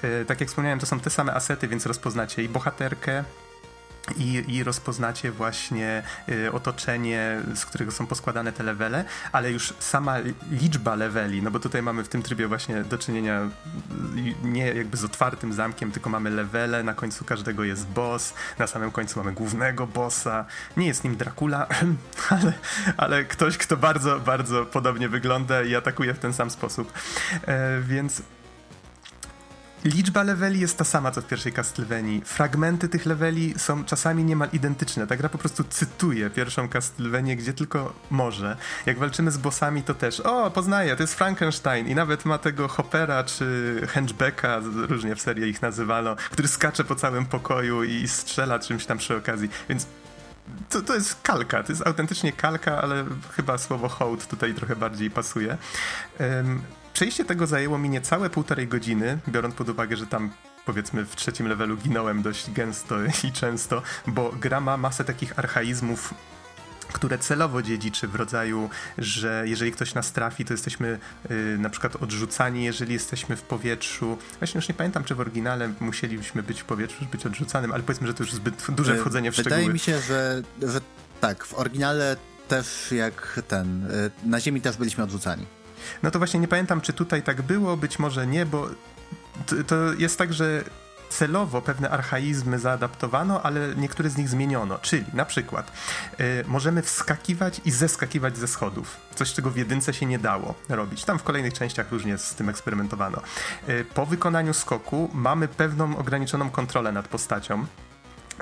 [0.05, 3.25] Y, tak jak wspomniałem, to są te same asety, więc rozpoznacie i bohaterkę,
[4.17, 10.17] i, i rozpoznacie właśnie y, otoczenie, z którego są poskładane te levele, ale już sama
[10.51, 14.97] liczba leveli, no bo tutaj mamy w tym trybie właśnie do czynienia y, nie jakby
[14.97, 19.33] z otwartym zamkiem, tylko mamy levele, na końcu każdego jest boss, na samym końcu mamy
[19.33, 20.45] głównego bossa,
[20.77, 21.67] nie jest nim Dracula,
[22.31, 22.53] ale,
[22.97, 26.93] ale ktoś, kto bardzo, bardzo podobnie wygląda i atakuje w ten sam sposób,
[27.47, 28.23] e, więc
[29.85, 32.23] Liczba leveli jest ta sama co w pierwszej Castlevanii.
[32.25, 35.07] Fragmenty tych leveli są czasami niemal identyczne.
[35.07, 38.57] Ta gra po prostu cytuje pierwszą Castlevanię, gdzie tylko może.
[38.87, 42.69] Jak walczymy z bossami, to też o, poznaję, to jest Frankenstein i nawet ma tego
[42.69, 48.59] Hoppera czy Henchbecka, różnie w serii ich nazywano, który skacze po całym pokoju i strzela
[48.59, 49.49] czymś tam przy okazji.
[49.69, 49.87] Więc
[50.69, 53.05] to, to jest kalka, to jest autentycznie kalka, ale
[53.37, 55.57] chyba słowo hołd tutaj trochę bardziej pasuje.
[56.21, 56.63] Um,
[57.03, 60.31] przejście tego zajęło mi niecałe półtorej godziny, biorąc pod uwagę, że tam
[60.67, 66.15] powiedzmy w trzecim levelu ginąłem dość gęsto i często, bo gra ma masę takich archaizmów
[66.93, 70.99] które celowo dziedziczy w rodzaju, że jeżeli ktoś nas trafi, to jesteśmy
[71.31, 74.19] y, na przykład odrzucani, jeżeli jesteśmy w powietrzu.
[74.39, 77.83] Właśnie już nie pamiętam, czy w oryginale musieliśmy być w powietrzu, żeby być odrzucanym, ale
[77.83, 79.73] powiedzmy, że to już zbyt duże y, wchodzenie w Wydaje szczegóły.
[79.73, 80.81] Wydaje mi się, że, że
[81.21, 82.17] tak, w oryginale
[82.49, 85.47] też jak ten, y, na ziemi też byliśmy odrzucani.
[86.03, 88.69] No to właśnie nie pamiętam, czy tutaj tak było, być może nie, bo
[89.67, 90.65] to, jest tak, że
[91.13, 94.79] celowo pewne archaizmy zaadaptowano, ale niektóre z nich zmieniono.
[94.79, 95.73] Czyli na przykład
[96.21, 98.97] y, możemy wskakiwać i zeskakiwać ze schodów.
[99.15, 101.05] Coś, czego w jedynce się nie dało robić.
[101.05, 103.23] Tam w kolejnych częściach różnie z tym eksperymentowano.
[103.69, 107.67] Y, po wykonaniu skoku mamy pewną ograniczoną kontrolę nad postacią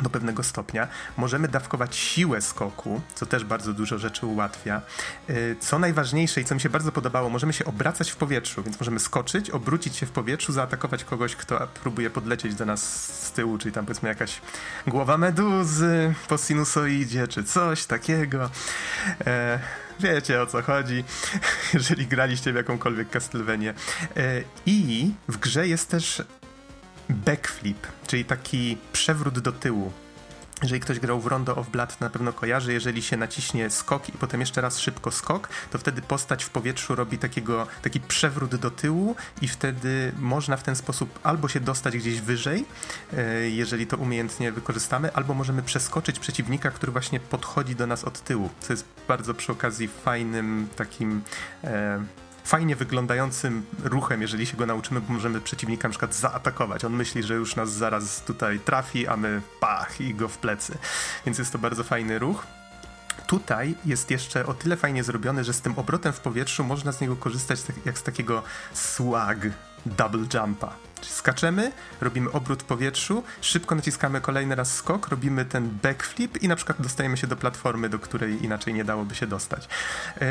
[0.03, 0.89] do pewnego stopnia.
[1.17, 4.83] Możemy dawkować siłę skoku, co też bardzo dużo rzeczy ułatwia.
[5.31, 8.81] Y, co najważniejsze i co mi się bardzo podobało, możemy się obracać w powietrzu, więc
[8.81, 12.83] możemy skoczyć, obrócić się w powietrzu, zaatakować kogoś, kto próbuje podlecieć do nas
[13.27, 14.41] z tyłu, czyli tam powiedzmy jakaś
[14.87, 18.51] głowa meduzy po sinusoidzie, czy coś takiego.
[19.27, 19.59] E,
[20.01, 21.05] wiecie o co chodzi,
[21.75, 23.75] jeżeli graliście w jakąkolwiek Castlevanię.
[24.17, 26.23] E, I w grze jest też
[27.11, 29.93] backflip, czyli taki przewrót do tyłu.
[30.63, 32.73] Jeżeli ktoś grał w Rondo of Blood, to na pewno kojarzy.
[32.73, 36.95] Jeżeli się naciśnie skok i potem jeszcze raz szybko skok, to wtedy postać w powietrzu
[36.95, 41.97] robi takiego, taki przewrót do tyłu i wtedy można w ten sposób albo się dostać
[41.97, 42.65] gdzieś wyżej,
[43.17, 48.21] e, jeżeli to umiejętnie wykorzystamy, albo możemy przeskoczyć przeciwnika, który właśnie podchodzi do nas od
[48.25, 51.23] tyłu, co jest bardzo przy okazji fajnym takim
[51.65, 52.05] e,
[52.51, 56.85] fajnie wyglądającym ruchem, jeżeli się go nauczymy, możemy przeciwnika na przykład zaatakować.
[56.85, 60.79] On myśli, że już nas zaraz tutaj trafi, a my pach i go w plecy.
[61.27, 62.47] Więc jest to bardzo fajny ruch.
[63.27, 67.01] Tutaj jest jeszcze o tyle fajnie zrobiony, że z tym obrotem w powietrzu można z
[67.01, 69.39] niego korzystać tak, jak z takiego swag
[69.87, 70.73] double jumpa.
[71.01, 76.49] Czyli skaczemy, robimy obrót w powietrzu, szybko naciskamy kolejny raz skok, robimy ten backflip i
[76.49, 79.69] na przykład dostajemy się do platformy, do której inaczej nie dałoby się dostać.
[80.21, 80.27] Yy,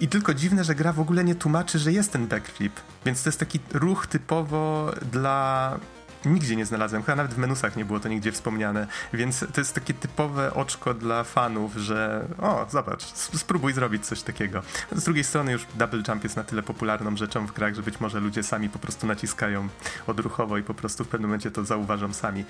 [0.00, 2.80] I tylko dziwne, że gra w ogóle nie tłumaczy, że jest ten backflip.
[3.06, 5.78] Więc to jest taki ruch typowo dla
[6.26, 9.74] nigdzie nie znalazłem, chyba nawet w menusach nie było to nigdzie wspomniane, więc to jest
[9.74, 14.62] takie typowe oczko dla fanów, że o, zobacz, spróbuj zrobić coś takiego.
[14.92, 18.00] Z drugiej strony już double jump jest na tyle popularną rzeczą w grach, że być
[18.00, 19.68] może ludzie sami po prostu naciskają
[20.06, 22.44] odruchowo i po prostu w pewnym momencie to zauważą sami.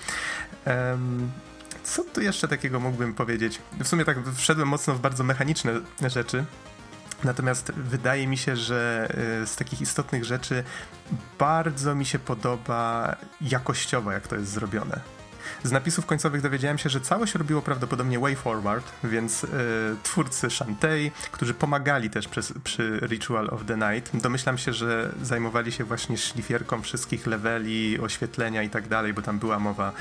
[0.67, 1.31] Um,
[1.83, 3.61] co tu jeszcze takiego mógłbym powiedzieć?
[3.81, 5.73] W sumie tak wszedłem mocno w bardzo mechaniczne
[6.09, 6.45] rzeczy,
[7.25, 9.09] Natomiast wydaje mi się, że
[9.43, 10.65] y, z takich istotnych rzeczy
[11.39, 15.14] bardzo mi się podoba jakościowo, jak to jest zrobione.
[15.65, 19.49] Z napisów końcowych dowiedziałem się, że całość robiło prawdopodobnie Way Forward, więc y,
[20.03, 25.73] twórcy Shantae, którzy pomagali też przy, przy Ritual of the Night, domyślam się, że zajmowali
[25.73, 29.93] się właśnie szlifierką wszystkich leveli, oświetlenia i tak dalej, bo tam była mowa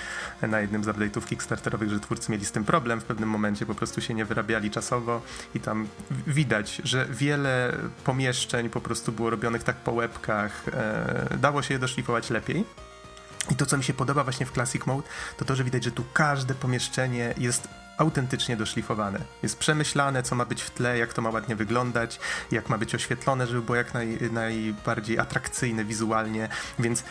[0.42, 3.76] na jednym z update'ów Kickstarterowych, że twórcy mieli z tym problem w pewnym momencie, po
[3.76, 5.22] prostu się nie wyrabiali czasowo
[5.56, 5.88] i tam
[6.28, 11.80] widać, że wiele pomieszczeń po prostu było robionych tak po łebkach, e, dało się je
[11.80, 12.66] doszlifować lepiej.
[13.52, 15.92] I to, co mi się podoba właśnie w Classic Mode, to to, że widać, że
[15.92, 19.20] tu każde pomieszczenie jest autentycznie doszlifowane.
[19.44, 22.20] Jest przemyślane, co ma być w tle, jak to ma ładnie wyglądać,
[22.52, 27.04] jak ma być oświetlone, żeby było jak naj, najbardziej atrakcyjne wizualnie, więc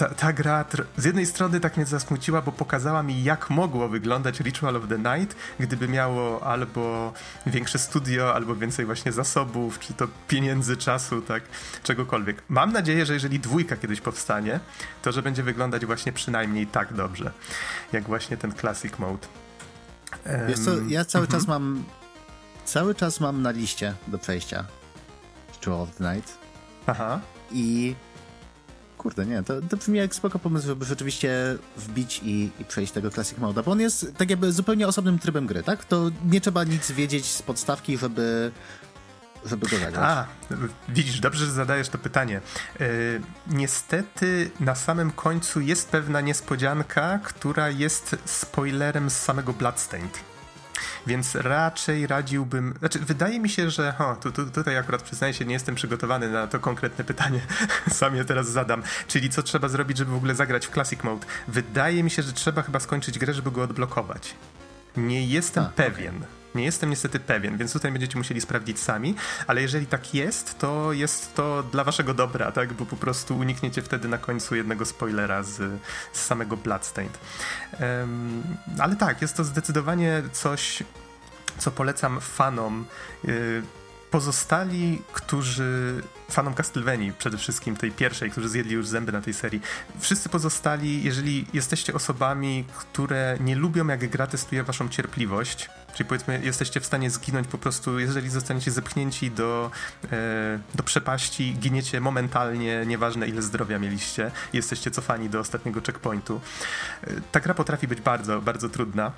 [0.00, 0.64] ta, ta gra
[0.96, 4.98] z jednej strony tak mnie zasmuciła, bo pokazała mi, jak mogło wyglądać Ritual of the
[4.98, 7.12] Night, gdyby miało albo
[7.46, 11.42] większe studio, albo więcej właśnie zasobów, czy to pieniędzy, czasu, tak,
[11.82, 12.42] czegokolwiek.
[12.48, 14.60] Mam nadzieję, że jeżeli dwójka kiedyś powstanie,
[15.02, 17.32] to że będzie wyglądać właśnie przynajmniej tak dobrze,
[17.92, 19.26] jak właśnie ten Classic Mode.
[20.48, 21.62] Wiesz co, ja cały czas mhm.
[21.62, 21.84] mam
[22.64, 24.64] cały czas mam na liście do przejścia
[25.52, 26.38] Ritual of the Night.
[26.86, 27.20] Aha.
[27.52, 27.94] I
[29.00, 33.10] Kurde, nie, to, to brzmi jak spoko pomysł, żeby rzeczywiście wbić i, i przejść tego
[33.10, 35.84] Classic Mode, bo on jest tak jakby zupełnie osobnym trybem gry, tak?
[35.84, 38.52] To nie trzeba nic wiedzieć z podstawki, żeby
[39.46, 39.94] żeby go zagrać.
[39.96, 40.26] A,
[40.88, 42.40] widzisz, dobrze, że zadajesz to pytanie.
[42.80, 42.86] Yy,
[43.46, 50.29] niestety na samym końcu jest pewna niespodzianka, która jest spoilerem z samego Bloodstained.
[51.06, 55.44] Więc raczej radziłbym, znaczy wydaje mi się, że o, tu, tu, tutaj akurat przyznaję się,
[55.44, 57.40] nie jestem przygotowany na to konkretne pytanie,
[57.92, 61.26] sam je teraz zadam, czyli co trzeba zrobić, żeby w ogóle zagrać w Classic Mode.
[61.48, 64.34] Wydaje mi się, że trzeba chyba skończyć grę, żeby go odblokować.
[64.96, 66.16] Nie jestem A, pewien.
[66.16, 66.39] Okay.
[66.54, 69.14] Nie jestem niestety pewien, więc tutaj będziecie musieli sprawdzić sami,
[69.46, 72.72] ale jeżeli tak jest, to jest to dla waszego dobra, tak?
[72.72, 75.80] Bo po prostu unikniecie wtedy na końcu jednego spoilera z,
[76.12, 77.18] z samego Bloodstained.
[77.80, 78.42] Um,
[78.78, 80.82] ale tak, jest to zdecydowanie coś,
[81.58, 82.86] co polecam fanom.
[83.24, 83.62] Yy,
[84.10, 89.60] pozostali, którzy fanom Castlevanii przede wszystkim, tej pierwszej, którzy zjedli już zęby na tej serii,
[89.98, 96.40] wszyscy pozostali, jeżeli jesteście osobami, które nie lubią jak gra testuje waszą cierpliwość, czyli powiedzmy
[96.44, 99.70] jesteście w stanie zginąć po prostu, jeżeli zostaniecie zepchnięci do,
[100.12, 106.40] e, do przepaści, giniecie momentalnie, nieważne ile zdrowia mieliście, jesteście cofani do ostatniego checkpointu.
[107.04, 109.12] E, ta gra potrafi być bardzo, bardzo trudna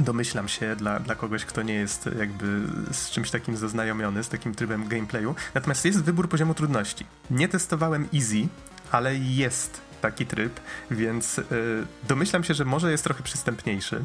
[0.00, 2.60] domyślam się dla, dla kogoś, kto nie jest jakby
[2.92, 5.34] z czymś takim zaznajomiony, z takim trybem gameplayu.
[5.54, 7.06] Natomiast jest wybór poziomu trudności.
[7.30, 8.48] Nie testowałem easy,
[8.90, 11.44] ale jest taki tryb, więc yy,
[12.08, 14.04] domyślam się, że może jest trochę przystępniejszy.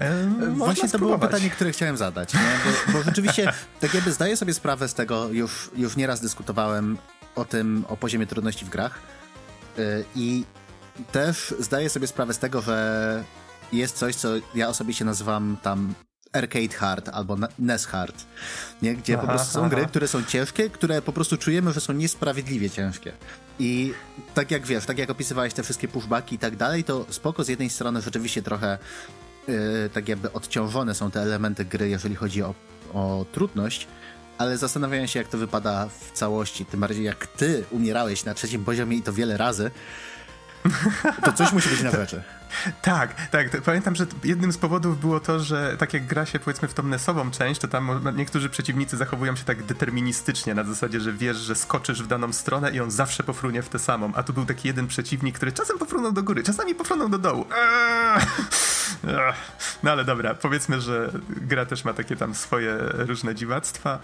[0.00, 4.54] E, Właśnie to było pytanie, które chciałem zadać, bo, bo, rzeczywiście tak jakby zdaję sobie
[4.54, 6.98] sprawę z tego, już, już nieraz dyskutowałem
[7.34, 8.98] o tym, o poziomie trudności w grach
[9.78, 10.44] yy, i
[11.12, 13.24] też zdaję sobie sprawę z tego, że
[13.72, 15.94] jest coś, co ja osobiście nazywam tam
[16.32, 18.24] arcade hard albo NES hard,
[18.82, 18.94] nie?
[18.94, 19.68] gdzie aha, po prostu są aha.
[19.68, 23.12] gry, które są ciężkie, które po prostu czujemy, że są niesprawiedliwie ciężkie.
[23.58, 23.94] I
[24.34, 27.48] tak jak wiesz, tak jak opisywałeś te wszystkie pushbacki i tak dalej, to spoko z
[27.48, 28.78] jednej strony rzeczywiście trochę
[29.48, 32.54] yy, tak jakby odciążone są te elementy gry, jeżeli chodzi o,
[32.94, 33.86] o trudność,
[34.38, 38.64] ale zastanawiałem się, jak to wypada w całości, tym bardziej jak ty umierałeś na trzecim
[38.64, 39.70] poziomie i to wiele razy,
[41.24, 42.22] to coś musi być na rzeczy.
[42.82, 43.60] Tak, tak.
[43.60, 46.82] Pamiętam, że jednym z powodów było to, że tak jak gra się powiedzmy w tą
[46.82, 51.54] nesową część, to tam niektórzy przeciwnicy zachowują się tak deterministycznie, na zasadzie, że wiesz, że
[51.54, 54.12] skoczysz w daną stronę i on zawsze pofrunie w tę samą.
[54.14, 57.46] A tu był taki jeden przeciwnik, który czasem pofrunął do góry, czasami pofrunął do dołu.
[57.56, 58.26] Eee!
[59.82, 63.98] No ale dobra, powiedzmy, że gra też ma takie tam swoje różne dziwactwa.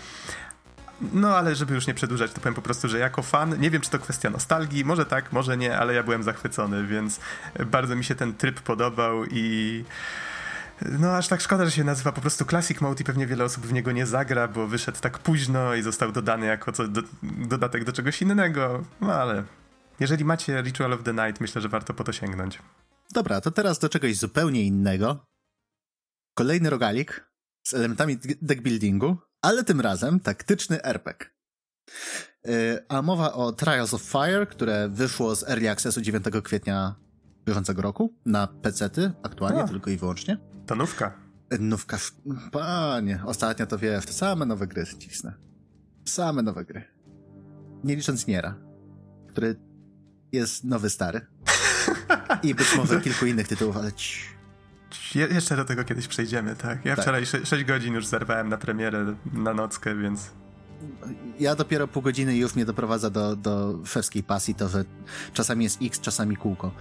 [1.13, 3.83] No ale żeby już nie przedłużać, to powiem po prostu, że jako fan, nie wiem
[3.83, 7.21] czy to kwestia nostalgii, może tak, może nie, ale ja byłem zachwycony, więc
[7.67, 9.85] bardzo mi się ten tryb podobał i...
[10.99, 13.67] No aż tak szkoda, że się nazywa po prostu Classic Mode i pewnie wiele osób
[13.67, 17.85] w niego nie zagra, bo wyszedł tak późno i został dodany jako co, do, dodatek
[17.85, 19.45] do czegoś innego, no ale
[20.01, 22.59] jeżeli macie Ritual of the Night, myślę, że warto po to sięgnąć.
[23.11, 25.27] Dobra, to teraz do czegoś zupełnie innego.
[26.35, 27.31] Kolejny rogalik
[27.67, 31.31] z elementami deckbuildingu, ale tym razem taktyczny RPG.
[32.49, 36.95] Y, a mowa o Trials of Fire, które wyszło z Early Accessu 9 kwietnia
[37.47, 40.39] bieżącego roku na PC-ty aktualnie, a, tylko i wyłącznie.
[40.67, 41.23] To nówka.
[41.61, 41.99] Nówka,
[42.53, 45.35] panie, ostatnio to wiesz, te same nowe gry cisnę.
[46.05, 46.85] Same nowe gry.
[47.85, 48.55] Nie licząc Niera,
[49.29, 49.57] który
[50.33, 51.27] jest nowy, stary.
[52.43, 54.21] I być może kilku innych tytułów, ale ci...
[55.15, 56.85] Je jeszcze do tego kiedyś przejdziemy, tak?
[56.85, 57.05] Ja tak.
[57.05, 60.31] wczoraj 6 godzin już zerwałem na premierę na nockę, więc
[61.41, 64.85] ja dopiero pół godziny już mnie doprowadza do, do szewskiej pasji, to że
[65.33, 66.73] czasami jest X, czasami kółko.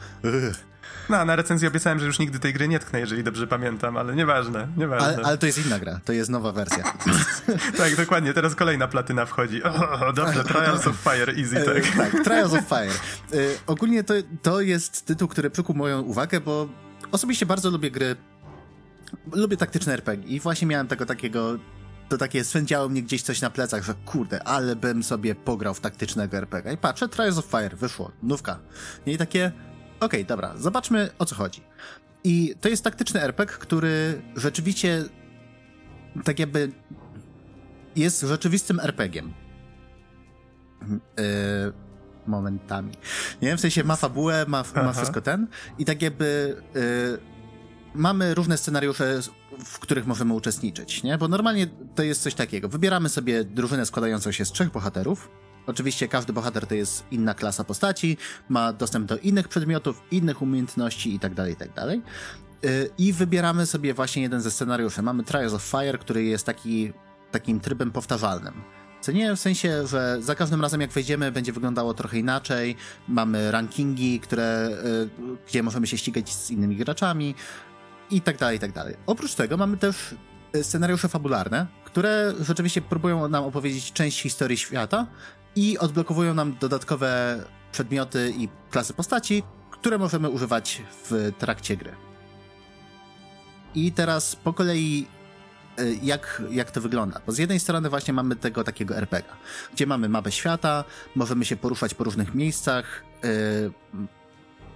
[1.09, 4.15] No, na recenzji obiecałem, że już nigdy tej gry nie tknę, jeżeli dobrze pamiętam, ale
[4.15, 5.07] nieważne, nieważne.
[5.07, 6.83] Ale, ale to jest inna gra, to jest nowa wersja.
[7.77, 9.63] tak, dokładnie, teraz kolejna platyna wchodzi.
[9.63, 11.97] O, dobrze, Trials of Fire, easy, e, tak.
[11.97, 12.91] tak, Trials of Fire.
[13.33, 16.67] E, ogólnie to, to jest tytuł, który przykuł moją uwagę, bo
[17.11, 18.15] osobiście bardzo lubię gry
[19.33, 21.57] lubię taktyczne RPG i właśnie miałem tego takiego
[22.09, 25.79] to takie swędziało mnie gdzieś coś na plecach, że kurde, ale bym sobie pograł w
[25.79, 26.73] taktycznego RPG.
[26.73, 28.59] I patrzę, Trials of Fire, wyszło, nówka.
[29.05, 29.51] I takie,
[29.99, 31.61] okej, okay, dobra, zobaczmy o co chodzi.
[32.23, 35.03] I to jest taktyczny RPG, który rzeczywiście
[36.23, 36.71] tak jakby
[37.95, 39.33] jest rzeczywistym RPGiem.
[40.81, 40.97] Yy,
[42.31, 42.91] momentami.
[43.41, 45.47] Nie wiem, w sensie ma fabułę, ma, ma wszystko ten
[45.79, 46.81] i tak jakby yy,
[47.93, 49.19] mamy różne scenariusze,
[49.65, 51.17] w których możemy uczestniczyć, nie?
[51.17, 52.69] Bo normalnie to jest coś takiego.
[52.69, 55.29] Wybieramy sobie drużynę składającą się z trzech bohaterów.
[55.67, 58.17] Oczywiście każdy bohater to jest inna klasa postaci,
[58.49, 61.71] ma dostęp do innych przedmiotów, innych umiejętności itd., tak itd.
[61.75, 61.89] Tak
[62.69, 65.01] y, I wybieramy sobie właśnie jeden ze scenariuszy.
[65.01, 66.93] Mamy Trials of Fire, który jest taki,
[67.31, 68.53] takim trybem powtarzalnym.
[69.01, 72.75] Co nie w sensie, że za każdym razem jak wejdziemy będzie wyglądało trochę inaczej.
[73.07, 74.69] Mamy rankingi, które,
[75.19, 77.35] y, gdzie możemy się ścigać z innymi graczami
[78.11, 78.95] i tak dalej, i tak dalej.
[79.05, 80.15] Oprócz tego mamy też
[80.53, 85.07] e, scenariusze fabularne, które rzeczywiście próbują nam opowiedzieć część historii świata
[85.55, 87.39] i odblokowują nam dodatkowe
[87.71, 91.91] przedmioty i klasy postaci, które możemy używać w trakcie gry.
[93.75, 95.07] I teraz po kolei
[96.01, 97.21] jak, jak to wygląda?
[97.25, 99.29] Bo z jednej strony właśnie mamy tego takiego RPG,
[99.73, 100.83] gdzie mamy mapę świata,
[101.15, 103.71] możemy się poruszać po różnych miejscach, y,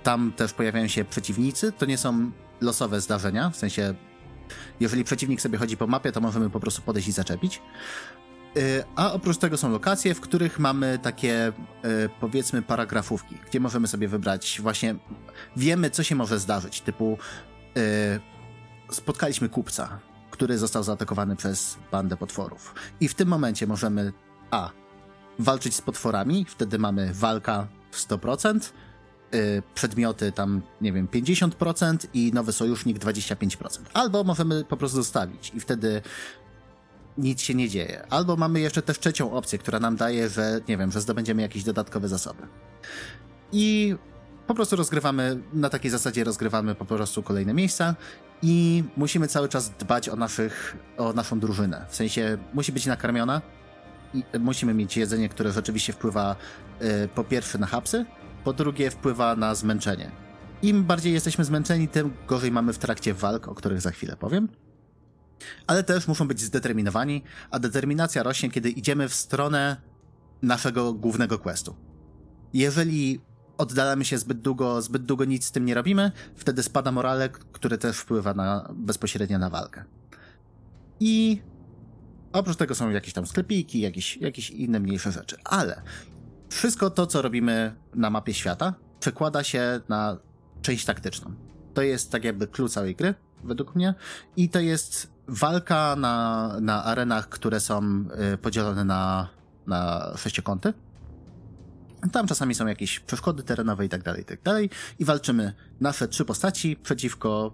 [0.04, 3.96] tam też pojawiają się przeciwnicy, to nie są losowe zdarzenia, w sensie
[4.80, 7.62] jeżeli przeciwnik sobie chodzi po mapie, to możemy po prostu podejść i zaczepić.
[8.58, 11.48] Y, a oprócz tego są lokacje, w których mamy takie,
[11.86, 14.96] y, powiedzmy, paragrafówki, gdzie możemy sobie wybrać właśnie,
[15.58, 17.18] wiemy, co się może zdarzyć, typu
[17.78, 18.20] y,
[18.92, 20.00] spotkaliśmy kupca,
[20.36, 22.76] który został zaatakowany przez bandę potworów.
[23.00, 24.14] I w tym momencie możemy
[24.52, 24.70] A.
[25.40, 28.72] walczyć z potworami, wtedy mamy walka w 100%,
[29.76, 33.80] przedmioty tam, nie wiem, 50% i nowy sojusznik 25%.
[33.94, 36.02] Albo możemy po prostu zostawić i wtedy
[37.18, 38.08] nic się nie dzieje.
[38.10, 41.64] Albo mamy jeszcze też trzecią opcję, która nam daje, że nie wiem, że zdobędziemy jakieś
[41.64, 42.48] dodatkowe zasoby.
[43.52, 43.96] I
[44.48, 47.96] po prostu rozgrywamy, na takiej zasadzie rozgrywamy po prostu kolejne miejsca
[48.42, 51.86] i musimy cały czas dbać o, naszych, o naszą drużynę.
[51.90, 53.42] W sensie musi być nakarmiona
[54.14, 56.36] i musimy mieć jedzenie, które rzeczywiście wpływa
[56.82, 58.06] y, po pierwsze na hapsy,
[58.44, 60.12] po drugie wpływa na zmęczenie.
[60.62, 64.48] Im bardziej jesteśmy zmęczeni, tym gorzej mamy w trakcie walk, o których za chwilę powiem
[65.68, 69.82] ale też muszą być zdeterminowani, a determinacja rośnie, kiedy idziemy w stronę
[70.42, 71.76] naszego głównego questu.
[72.54, 73.22] Jeżeli
[73.58, 77.78] oddalamy się zbyt długo, zbyt długo nic z tym nie robimy, wtedy spada morale, który
[77.78, 79.84] też wpływa na, bezpośrednio na walkę.
[81.00, 81.42] I
[82.34, 85.38] oprócz tego są jakieś tam sklepiki, jakieś, jakieś inne mniejsze rzeczy.
[85.44, 85.82] Ale
[86.50, 90.18] wszystko to, co robimy na mapie świata, przekłada się na
[90.62, 91.32] część taktyczną.
[91.74, 93.14] To jest tak jakby klucz całej gry,
[93.44, 93.94] według mnie.
[94.38, 99.30] I to jest walka na, na arenach, które są y, podzielone na,
[99.68, 100.74] na sześciokąty.
[102.12, 104.70] Tam czasami są jakieś przeszkody terenowe i tak dalej, i tak dalej.
[105.00, 107.54] I walczymy nasze trzy postaci przeciwko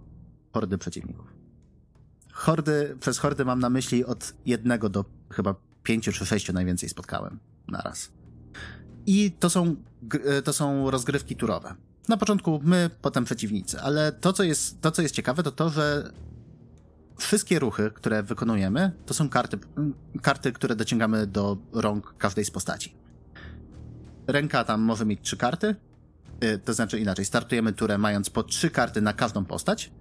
[0.54, 1.34] hordy przeciwników.
[2.32, 7.40] Hordy, przez hordy mam na myśli od jednego do chyba pięciu czy sześciu najwięcej spotkałem
[7.68, 8.12] naraz.
[9.06, 9.76] I to są,
[10.38, 11.76] y, to są rozgrywki turowe.
[12.08, 15.70] Na początku my, potem przeciwnicy, ale to, co jest, to, co jest ciekawe, to to,
[15.70, 16.12] że
[17.18, 19.58] wszystkie ruchy, które wykonujemy, to są karty,
[20.22, 23.01] karty, które dociągamy do rąk każdej z postaci.
[24.32, 25.76] Ręka tam może mieć trzy karty,
[26.44, 29.92] y, to znaczy inaczej, startujemy turę mając po trzy karty na każdą postać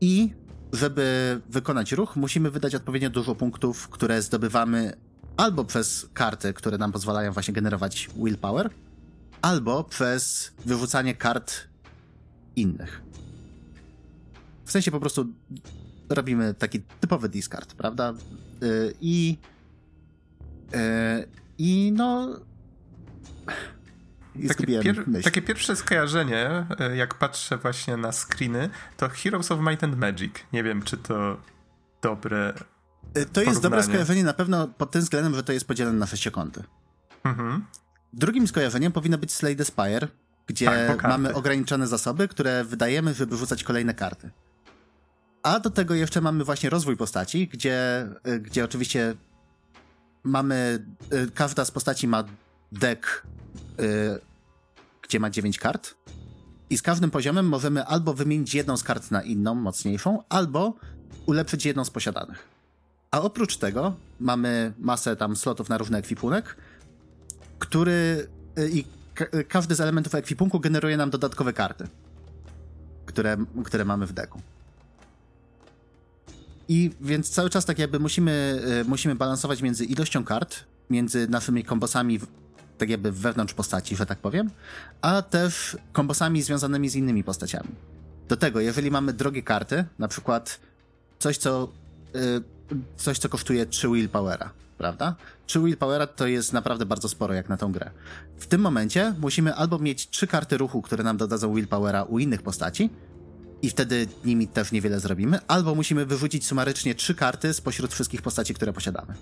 [0.00, 0.30] i
[0.72, 4.92] żeby wykonać ruch, musimy wydać odpowiednio dużo punktów, które zdobywamy
[5.36, 8.70] albo przez karty, które nam pozwalają właśnie generować willpower,
[9.42, 11.54] albo przez wyrzucanie kart
[12.56, 13.02] innych.
[14.64, 15.26] W sensie po prostu
[16.08, 18.14] robimy taki typowy discard, prawda?
[18.62, 19.36] Y, I
[20.74, 21.28] y,
[24.38, 29.60] i takie, pier takie, pierwsze skojarzenie, y, jak patrzę właśnie na screeny, to Heroes of
[29.60, 30.34] Might and Magic.
[30.52, 31.36] Nie wiem, czy to
[32.02, 32.54] dobre.
[33.32, 36.62] To jest dobre skojarzenie na pewno pod tym względem, że to jest podzielone na sześciokąty.
[37.24, 37.64] Mhm.
[38.12, 40.08] Drugim skojarzeniem powinno być Slay the Spire,
[40.46, 44.30] gdzie tak, mamy ograniczone zasoby, które wydajemy, żeby rzucać kolejne karty.
[45.42, 49.14] A do tego jeszcze mamy właśnie rozwój postaci, gdzie, y, gdzie oczywiście
[50.24, 50.86] mamy.
[51.34, 52.24] Każda z postaci ma
[52.72, 53.26] deck,
[53.80, 54.20] y,
[55.02, 55.94] gdzie ma 9 kart.
[56.70, 60.74] I z każdym poziomem możemy albo wymienić jedną z kart na inną, mocniejszą, albo
[61.26, 62.48] ulepszyć jedną z posiadanych.
[63.10, 66.56] A oprócz tego mamy masę tam slotów na różny ekwipunek,
[67.58, 68.28] który
[68.72, 68.84] i
[69.48, 71.88] każdy z elementów ekwipunku generuje nam dodatkowe karty,
[73.06, 74.40] które, które mamy w deku.
[76.68, 81.64] I więc cały czas tak jakby musimy, e, musimy balansować między ilością kart, między naszymi
[81.64, 82.20] kombosami
[82.78, 84.50] tak jakby wewnątrz postaci, że tak powiem,
[85.00, 87.68] a też kombosami związanymi z innymi postaciami.
[88.28, 90.60] Do tego, jeżeli mamy drogie karty, na przykład
[91.18, 91.72] coś, co,
[92.14, 92.42] yy,
[92.96, 95.14] coś, co kosztuje 3 willpowera, prawda?
[95.46, 97.90] 3 willpowera to jest naprawdę bardzo sporo jak na tą grę.
[98.38, 102.42] W tym momencie musimy albo mieć 3 karty ruchu, które nam dodadzą willpowera u innych
[102.42, 102.90] postaci,
[103.62, 108.54] i wtedy nimi też niewiele zrobimy, albo musimy wyrzucić sumarycznie trzy karty spośród wszystkich postaci,
[108.54, 109.14] które posiadamy.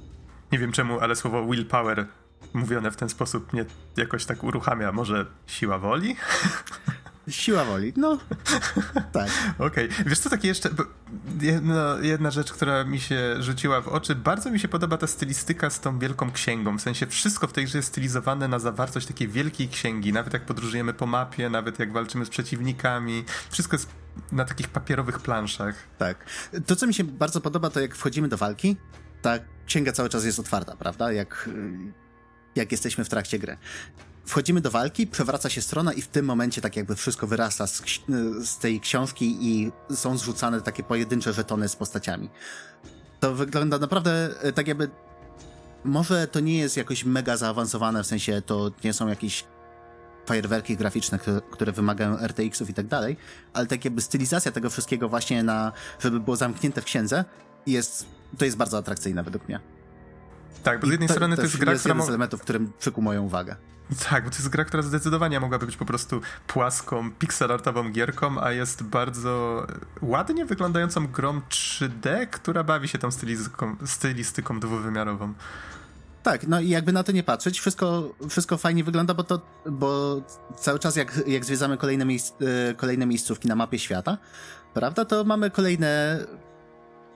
[0.52, 2.06] Nie wiem czemu, ale słowo willpower
[2.54, 3.64] mówione w ten sposób mnie
[3.96, 4.92] jakoś tak uruchamia.
[4.92, 6.16] Może siła woli?
[7.28, 8.18] Siła woli, no.
[9.12, 9.30] tak.
[9.58, 9.88] Okej.
[9.88, 10.04] Okay.
[10.06, 10.70] Wiesz co, takie jeszcze.
[11.40, 14.14] Jedna, jedna rzecz, która mi się rzuciła w oczy.
[14.14, 16.78] Bardzo mi się podoba ta stylistyka z tą wielką księgą.
[16.78, 20.12] W sensie wszystko w tej grze jest stylizowane na zawartość takiej wielkiej księgi.
[20.12, 23.24] Nawet jak podróżujemy po mapie, nawet jak walczymy z przeciwnikami.
[23.50, 23.88] Wszystko jest
[24.32, 25.74] na takich papierowych planszach.
[25.98, 26.26] Tak.
[26.66, 28.76] To, co mi się bardzo podoba, to jak wchodzimy do walki,
[29.22, 31.12] ta księga cały czas jest otwarta, prawda?
[31.12, 31.48] Jak
[32.56, 33.56] jak jesteśmy w trakcie gry.
[34.26, 37.82] Wchodzimy do walki, przewraca się strona i w tym momencie tak jakby wszystko wyrasta z,
[38.44, 42.30] z tej książki i są zrzucane takie pojedyncze żetony z postaciami.
[43.20, 44.90] To wygląda naprawdę e, tak jakby
[45.84, 49.44] może to nie jest jakoś mega zaawansowane, w sensie to nie są jakieś
[50.26, 51.18] fajerwerki graficzne,
[51.50, 53.16] które, wymagają RTX-ów i tak dalej,
[53.52, 57.24] ale tak jakby stylizacja tego wszystkiego właśnie na, żeby było zamknięte w księdze,
[57.66, 58.06] jest,
[58.38, 59.75] to jest bardzo atrakcyjne według mnie.
[60.62, 61.94] Tak, bo z jednej to, strony to, jest gra, jest która...
[61.94, 63.56] jeden z elementów, którym przykuł moją uwagę.
[64.10, 68.52] Tak, bo to jest gra, która zdecydowanie mogłaby być po prostu płaską, pixelartową gierką, a
[68.52, 69.66] jest bardzo
[70.02, 75.34] ładnie wyglądającą grą 3D, która bawi się tą stylistyką, stylistyką dwuwymiarową.
[76.22, 79.40] Tak, no i jakby na to nie patrzeć, wszystko, wszystko fajnie wygląda, bo to,
[79.70, 80.22] bo
[80.58, 82.32] cały czas jak, jak zwiedzamy kolejne, miejsc,
[82.70, 84.18] e, kolejne miejscówki na mapie świata,
[84.74, 86.18] prawda, to mamy kolejne,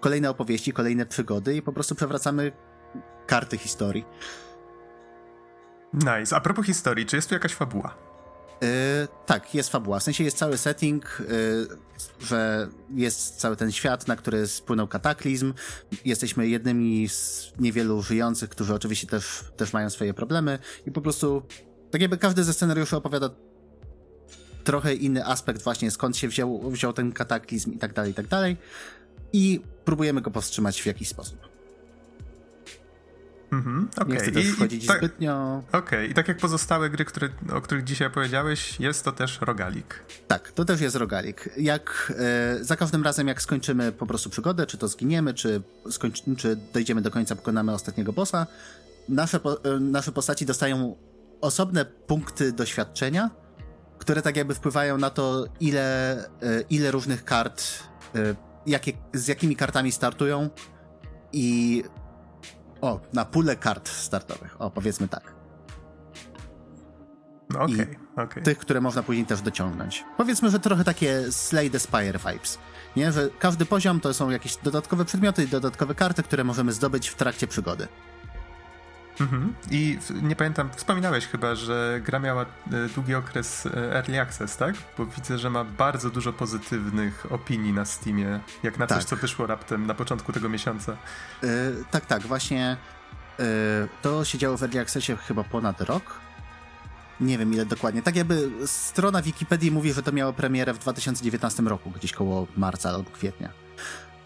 [0.01, 2.53] kolejne opowieści, kolejne przygody i po prostu przewracamy
[3.31, 4.05] karty historii.
[5.95, 6.37] Nice.
[6.37, 7.95] A propos historii, czy jest tu jakaś fabuła?
[8.61, 8.68] Yy,
[9.26, 9.99] tak, jest fabuła.
[9.99, 15.55] W sensie jest cały setting, yy, że jest cały ten świat, na który spłynął kataklizm.
[16.05, 21.43] Jesteśmy jednymi z niewielu żyjących, którzy oczywiście też, też mają swoje problemy i po prostu
[21.91, 23.31] tak jakby każdy ze scenariuszy opowiada
[24.64, 28.26] trochę inny aspekt właśnie skąd się wziął, wziął ten kataklizm i tak dalej, i tak
[28.26, 28.57] dalej.
[29.33, 31.49] I próbujemy go powstrzymać w jakiś sposób.
[33.53, 34.14] Mhm, okay.
[34.14, 35.62] Nie chcę też wchodzić i tak, zbytnio.
[35.68, 36.07] Okej, okay.
[36.07, 40.05] i tak jak pozostałe gry, które, o których dzisiaj opowiedziałeś, jest to też rogalik.
[40.28, 41.48] Tak, to też jest rogalik.
[41.57, 46.36] Jak e, za każdym razem, jak skończymy po prostu przygodę, czy to zginiemy, czy, skończy,
[46.36, 48.46] czy dojdziemy do końca, pokonamy ostatniego bossa,
[49.09, 50.96] nasze, po, e, nasze postaci dostają
[51.40, 53.30] osobne punkty doświadczenia,
[53.98, 56.28] które tak jakby wpływają na to, ile, e,
[56.70, 57.64] ile różnych kart,
[58.14, 58.34] e,
[58.66, 60.51] jakie, z jakimi kartami startują
[61.32, 61.82] i
[62.81, 64.57] o, na pulę kart startowych.
[64.61, 65.35] O, powiedzmy tak.
[67.51, 68.24] No okej, okay.
[68.24, 68.43] Okay.
[68.43, 70.05] Tych, które można później też dociągnąć.
[70.16, 72.59] Powiedzmy, że trochę takie Slay the Spire vibes.
[72.97, 77.09] Nie, że każdy poziom to są jakieś dodatkowe przedmioty i dodatkowe karty, które możemy zdobyć
[77.09, 77.89] w trakcie przygody.
[79.21, 79.55] Mhm.
[79.71, 82.47] I nie pamiętam, wspominałeś chyba, że gra miała e,
[82.95, 84.75] długi okres e, early access, tak?
[84.99, 88.99] Bo widzę, że ma bardzo dużo pozytywnych opinii na Steamie, jak na tak.
[88.99, 90.97] coś, co wyszło raptem na początku tego miesiąca.
[91.43, 91.49] Yy,
[91.91, 92.77] tak, tak, właśnie
[93.39, 93.45] yy,
[94.03, 96.21] to się działo w early accessie chyba ponad rok.
[97.21, 98.03] Nie wiem ile dokładnie.
[98.03, 102.91] Tak jakby strona Wikipedii mówi, że to miało premierę w 2019 roku, gdzieś koło marca
[102.91, 103.49] albo kwietnia.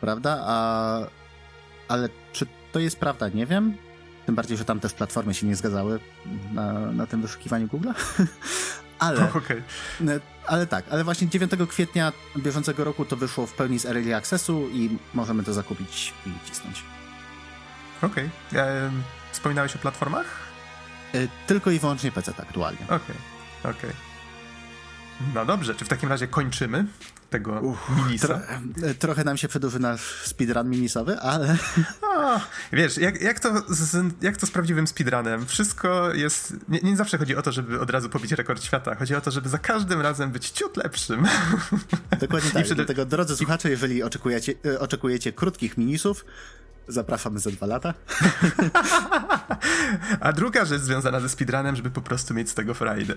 [0.00, 0.44] Prawda?
[0.46, 0.98] A,
[1.88, 3.28] ale czy to jest prawda?
[3.28, 3.76] Nie wiem.
[4.26, 6.00] Tym bardziej, że tam też platformy się nie zgadzały
[6.52, 7.88] na, na tym wyszukiwaniu Google.
[8.98, 9.62] ale, okay.
[10.46, 14.68] ale tak, ale właśnie 9 kwietnia bieżącego roku to wyszło w pełni z Early Accessu
[14.72, 16.82] i możemy to zakupić i cisnąć.
[18.02, 18.30] Okej.
[18.50, 18.90] Okay.
[19.32, 20.26] wspominałeś o platformach?
[21.14, 22.84] E, tylko i wyłącznie PC aktualnie.
[22.84, 22.96] Okej,
[23.60, 23.72] okay.
[23.72, 23.90] okej.
[25.34, 26.84] No dobrze, czy w takim razie kończymy
[27.30, 28.26] tego Uff, minisa?
[28.26, 28.38] Tro,
[28.88, 31.56] e, trochę nam się przedłuży nasz speedrun minisowy, ale...
[32.16, 32.40] O,
[32.72, 35.46] wiesz, jak, jak, to z, jak to z prawdziwym speedrunem?
[35.46, 36.56] Wszystko jest...
[36.68, 38.94] Nie, nie, zawsze chodzi o to, żeby od razu pobić rekord świata.
[38.94, 41.26] Chodzi o to, żeby za każdym razem być ciut lepszym.
[42.20, 42.62] Dokładnie tak.
[42.62, 42.74] I przede...
[42.74, 46.24] Dlatego, drodzy słuchacze, jeżeli oczekujecie, e, oczekujecie krótkich minisów,
[46.88, 47.94] Zapraszamy za dwa lata.
[50.20, 53.14] A druga rzecz związana ze speedrunem, żeby po prostu mieć z tego frajdę.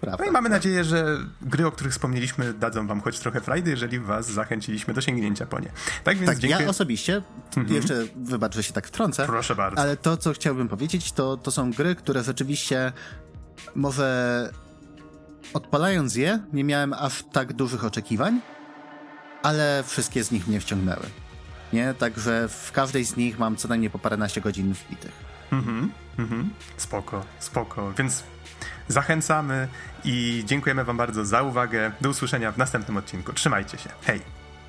[0.00, 3.70] Prawda, no i mamy nadzieję, że gry, o których wspomnieliśmy, dadzą wam choć trochę frajdy,
[3.70, 5.70] jeżeli was zachęciliśmy do sięgnięcia po nie.
[6.04, 6.64] Tak więc tak, dziękuję.
[6.64, 7.22] ja osobiście,
[7.56, 7.76] mhm.
[7.76, 9.26] jeszcze wybacz, że się tak wtrącę.
[9.26, 9.80] Proszę bardzo.
[9.80, 12.92] Ale to, co chciałbym powiedzieć, to, to są gry, które rzeczywiście
[13.74, 14.50] może
[15.54, 18.40] odpalając je, nie miałem aż tak dużych oczekiwań,
[19.42, 21.06] ale wszystkie z nich mnie wciągnęły
[21.72, 21.94] nie?
[21.94, 25.12] Także w każdej z nich mam co najmniej po paręnaście godzin wbitych.
[25.52, 26.50] Mhm, mhm.
[26.76, 27.92] Spoko, spoko.
[27.98, 28.24] Więc
[28.88, 29.68] zachęcamy
[30.04, 31.92] i dziękujemy wam bardzo za uwagę.
[32.00, 33.32] Do usłyszenia w następnym odcinku.
[33.32, 33.90] Trzymajcie się.
[34.02, 34.20] Hej!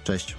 [0.04, 0.36] Cześć.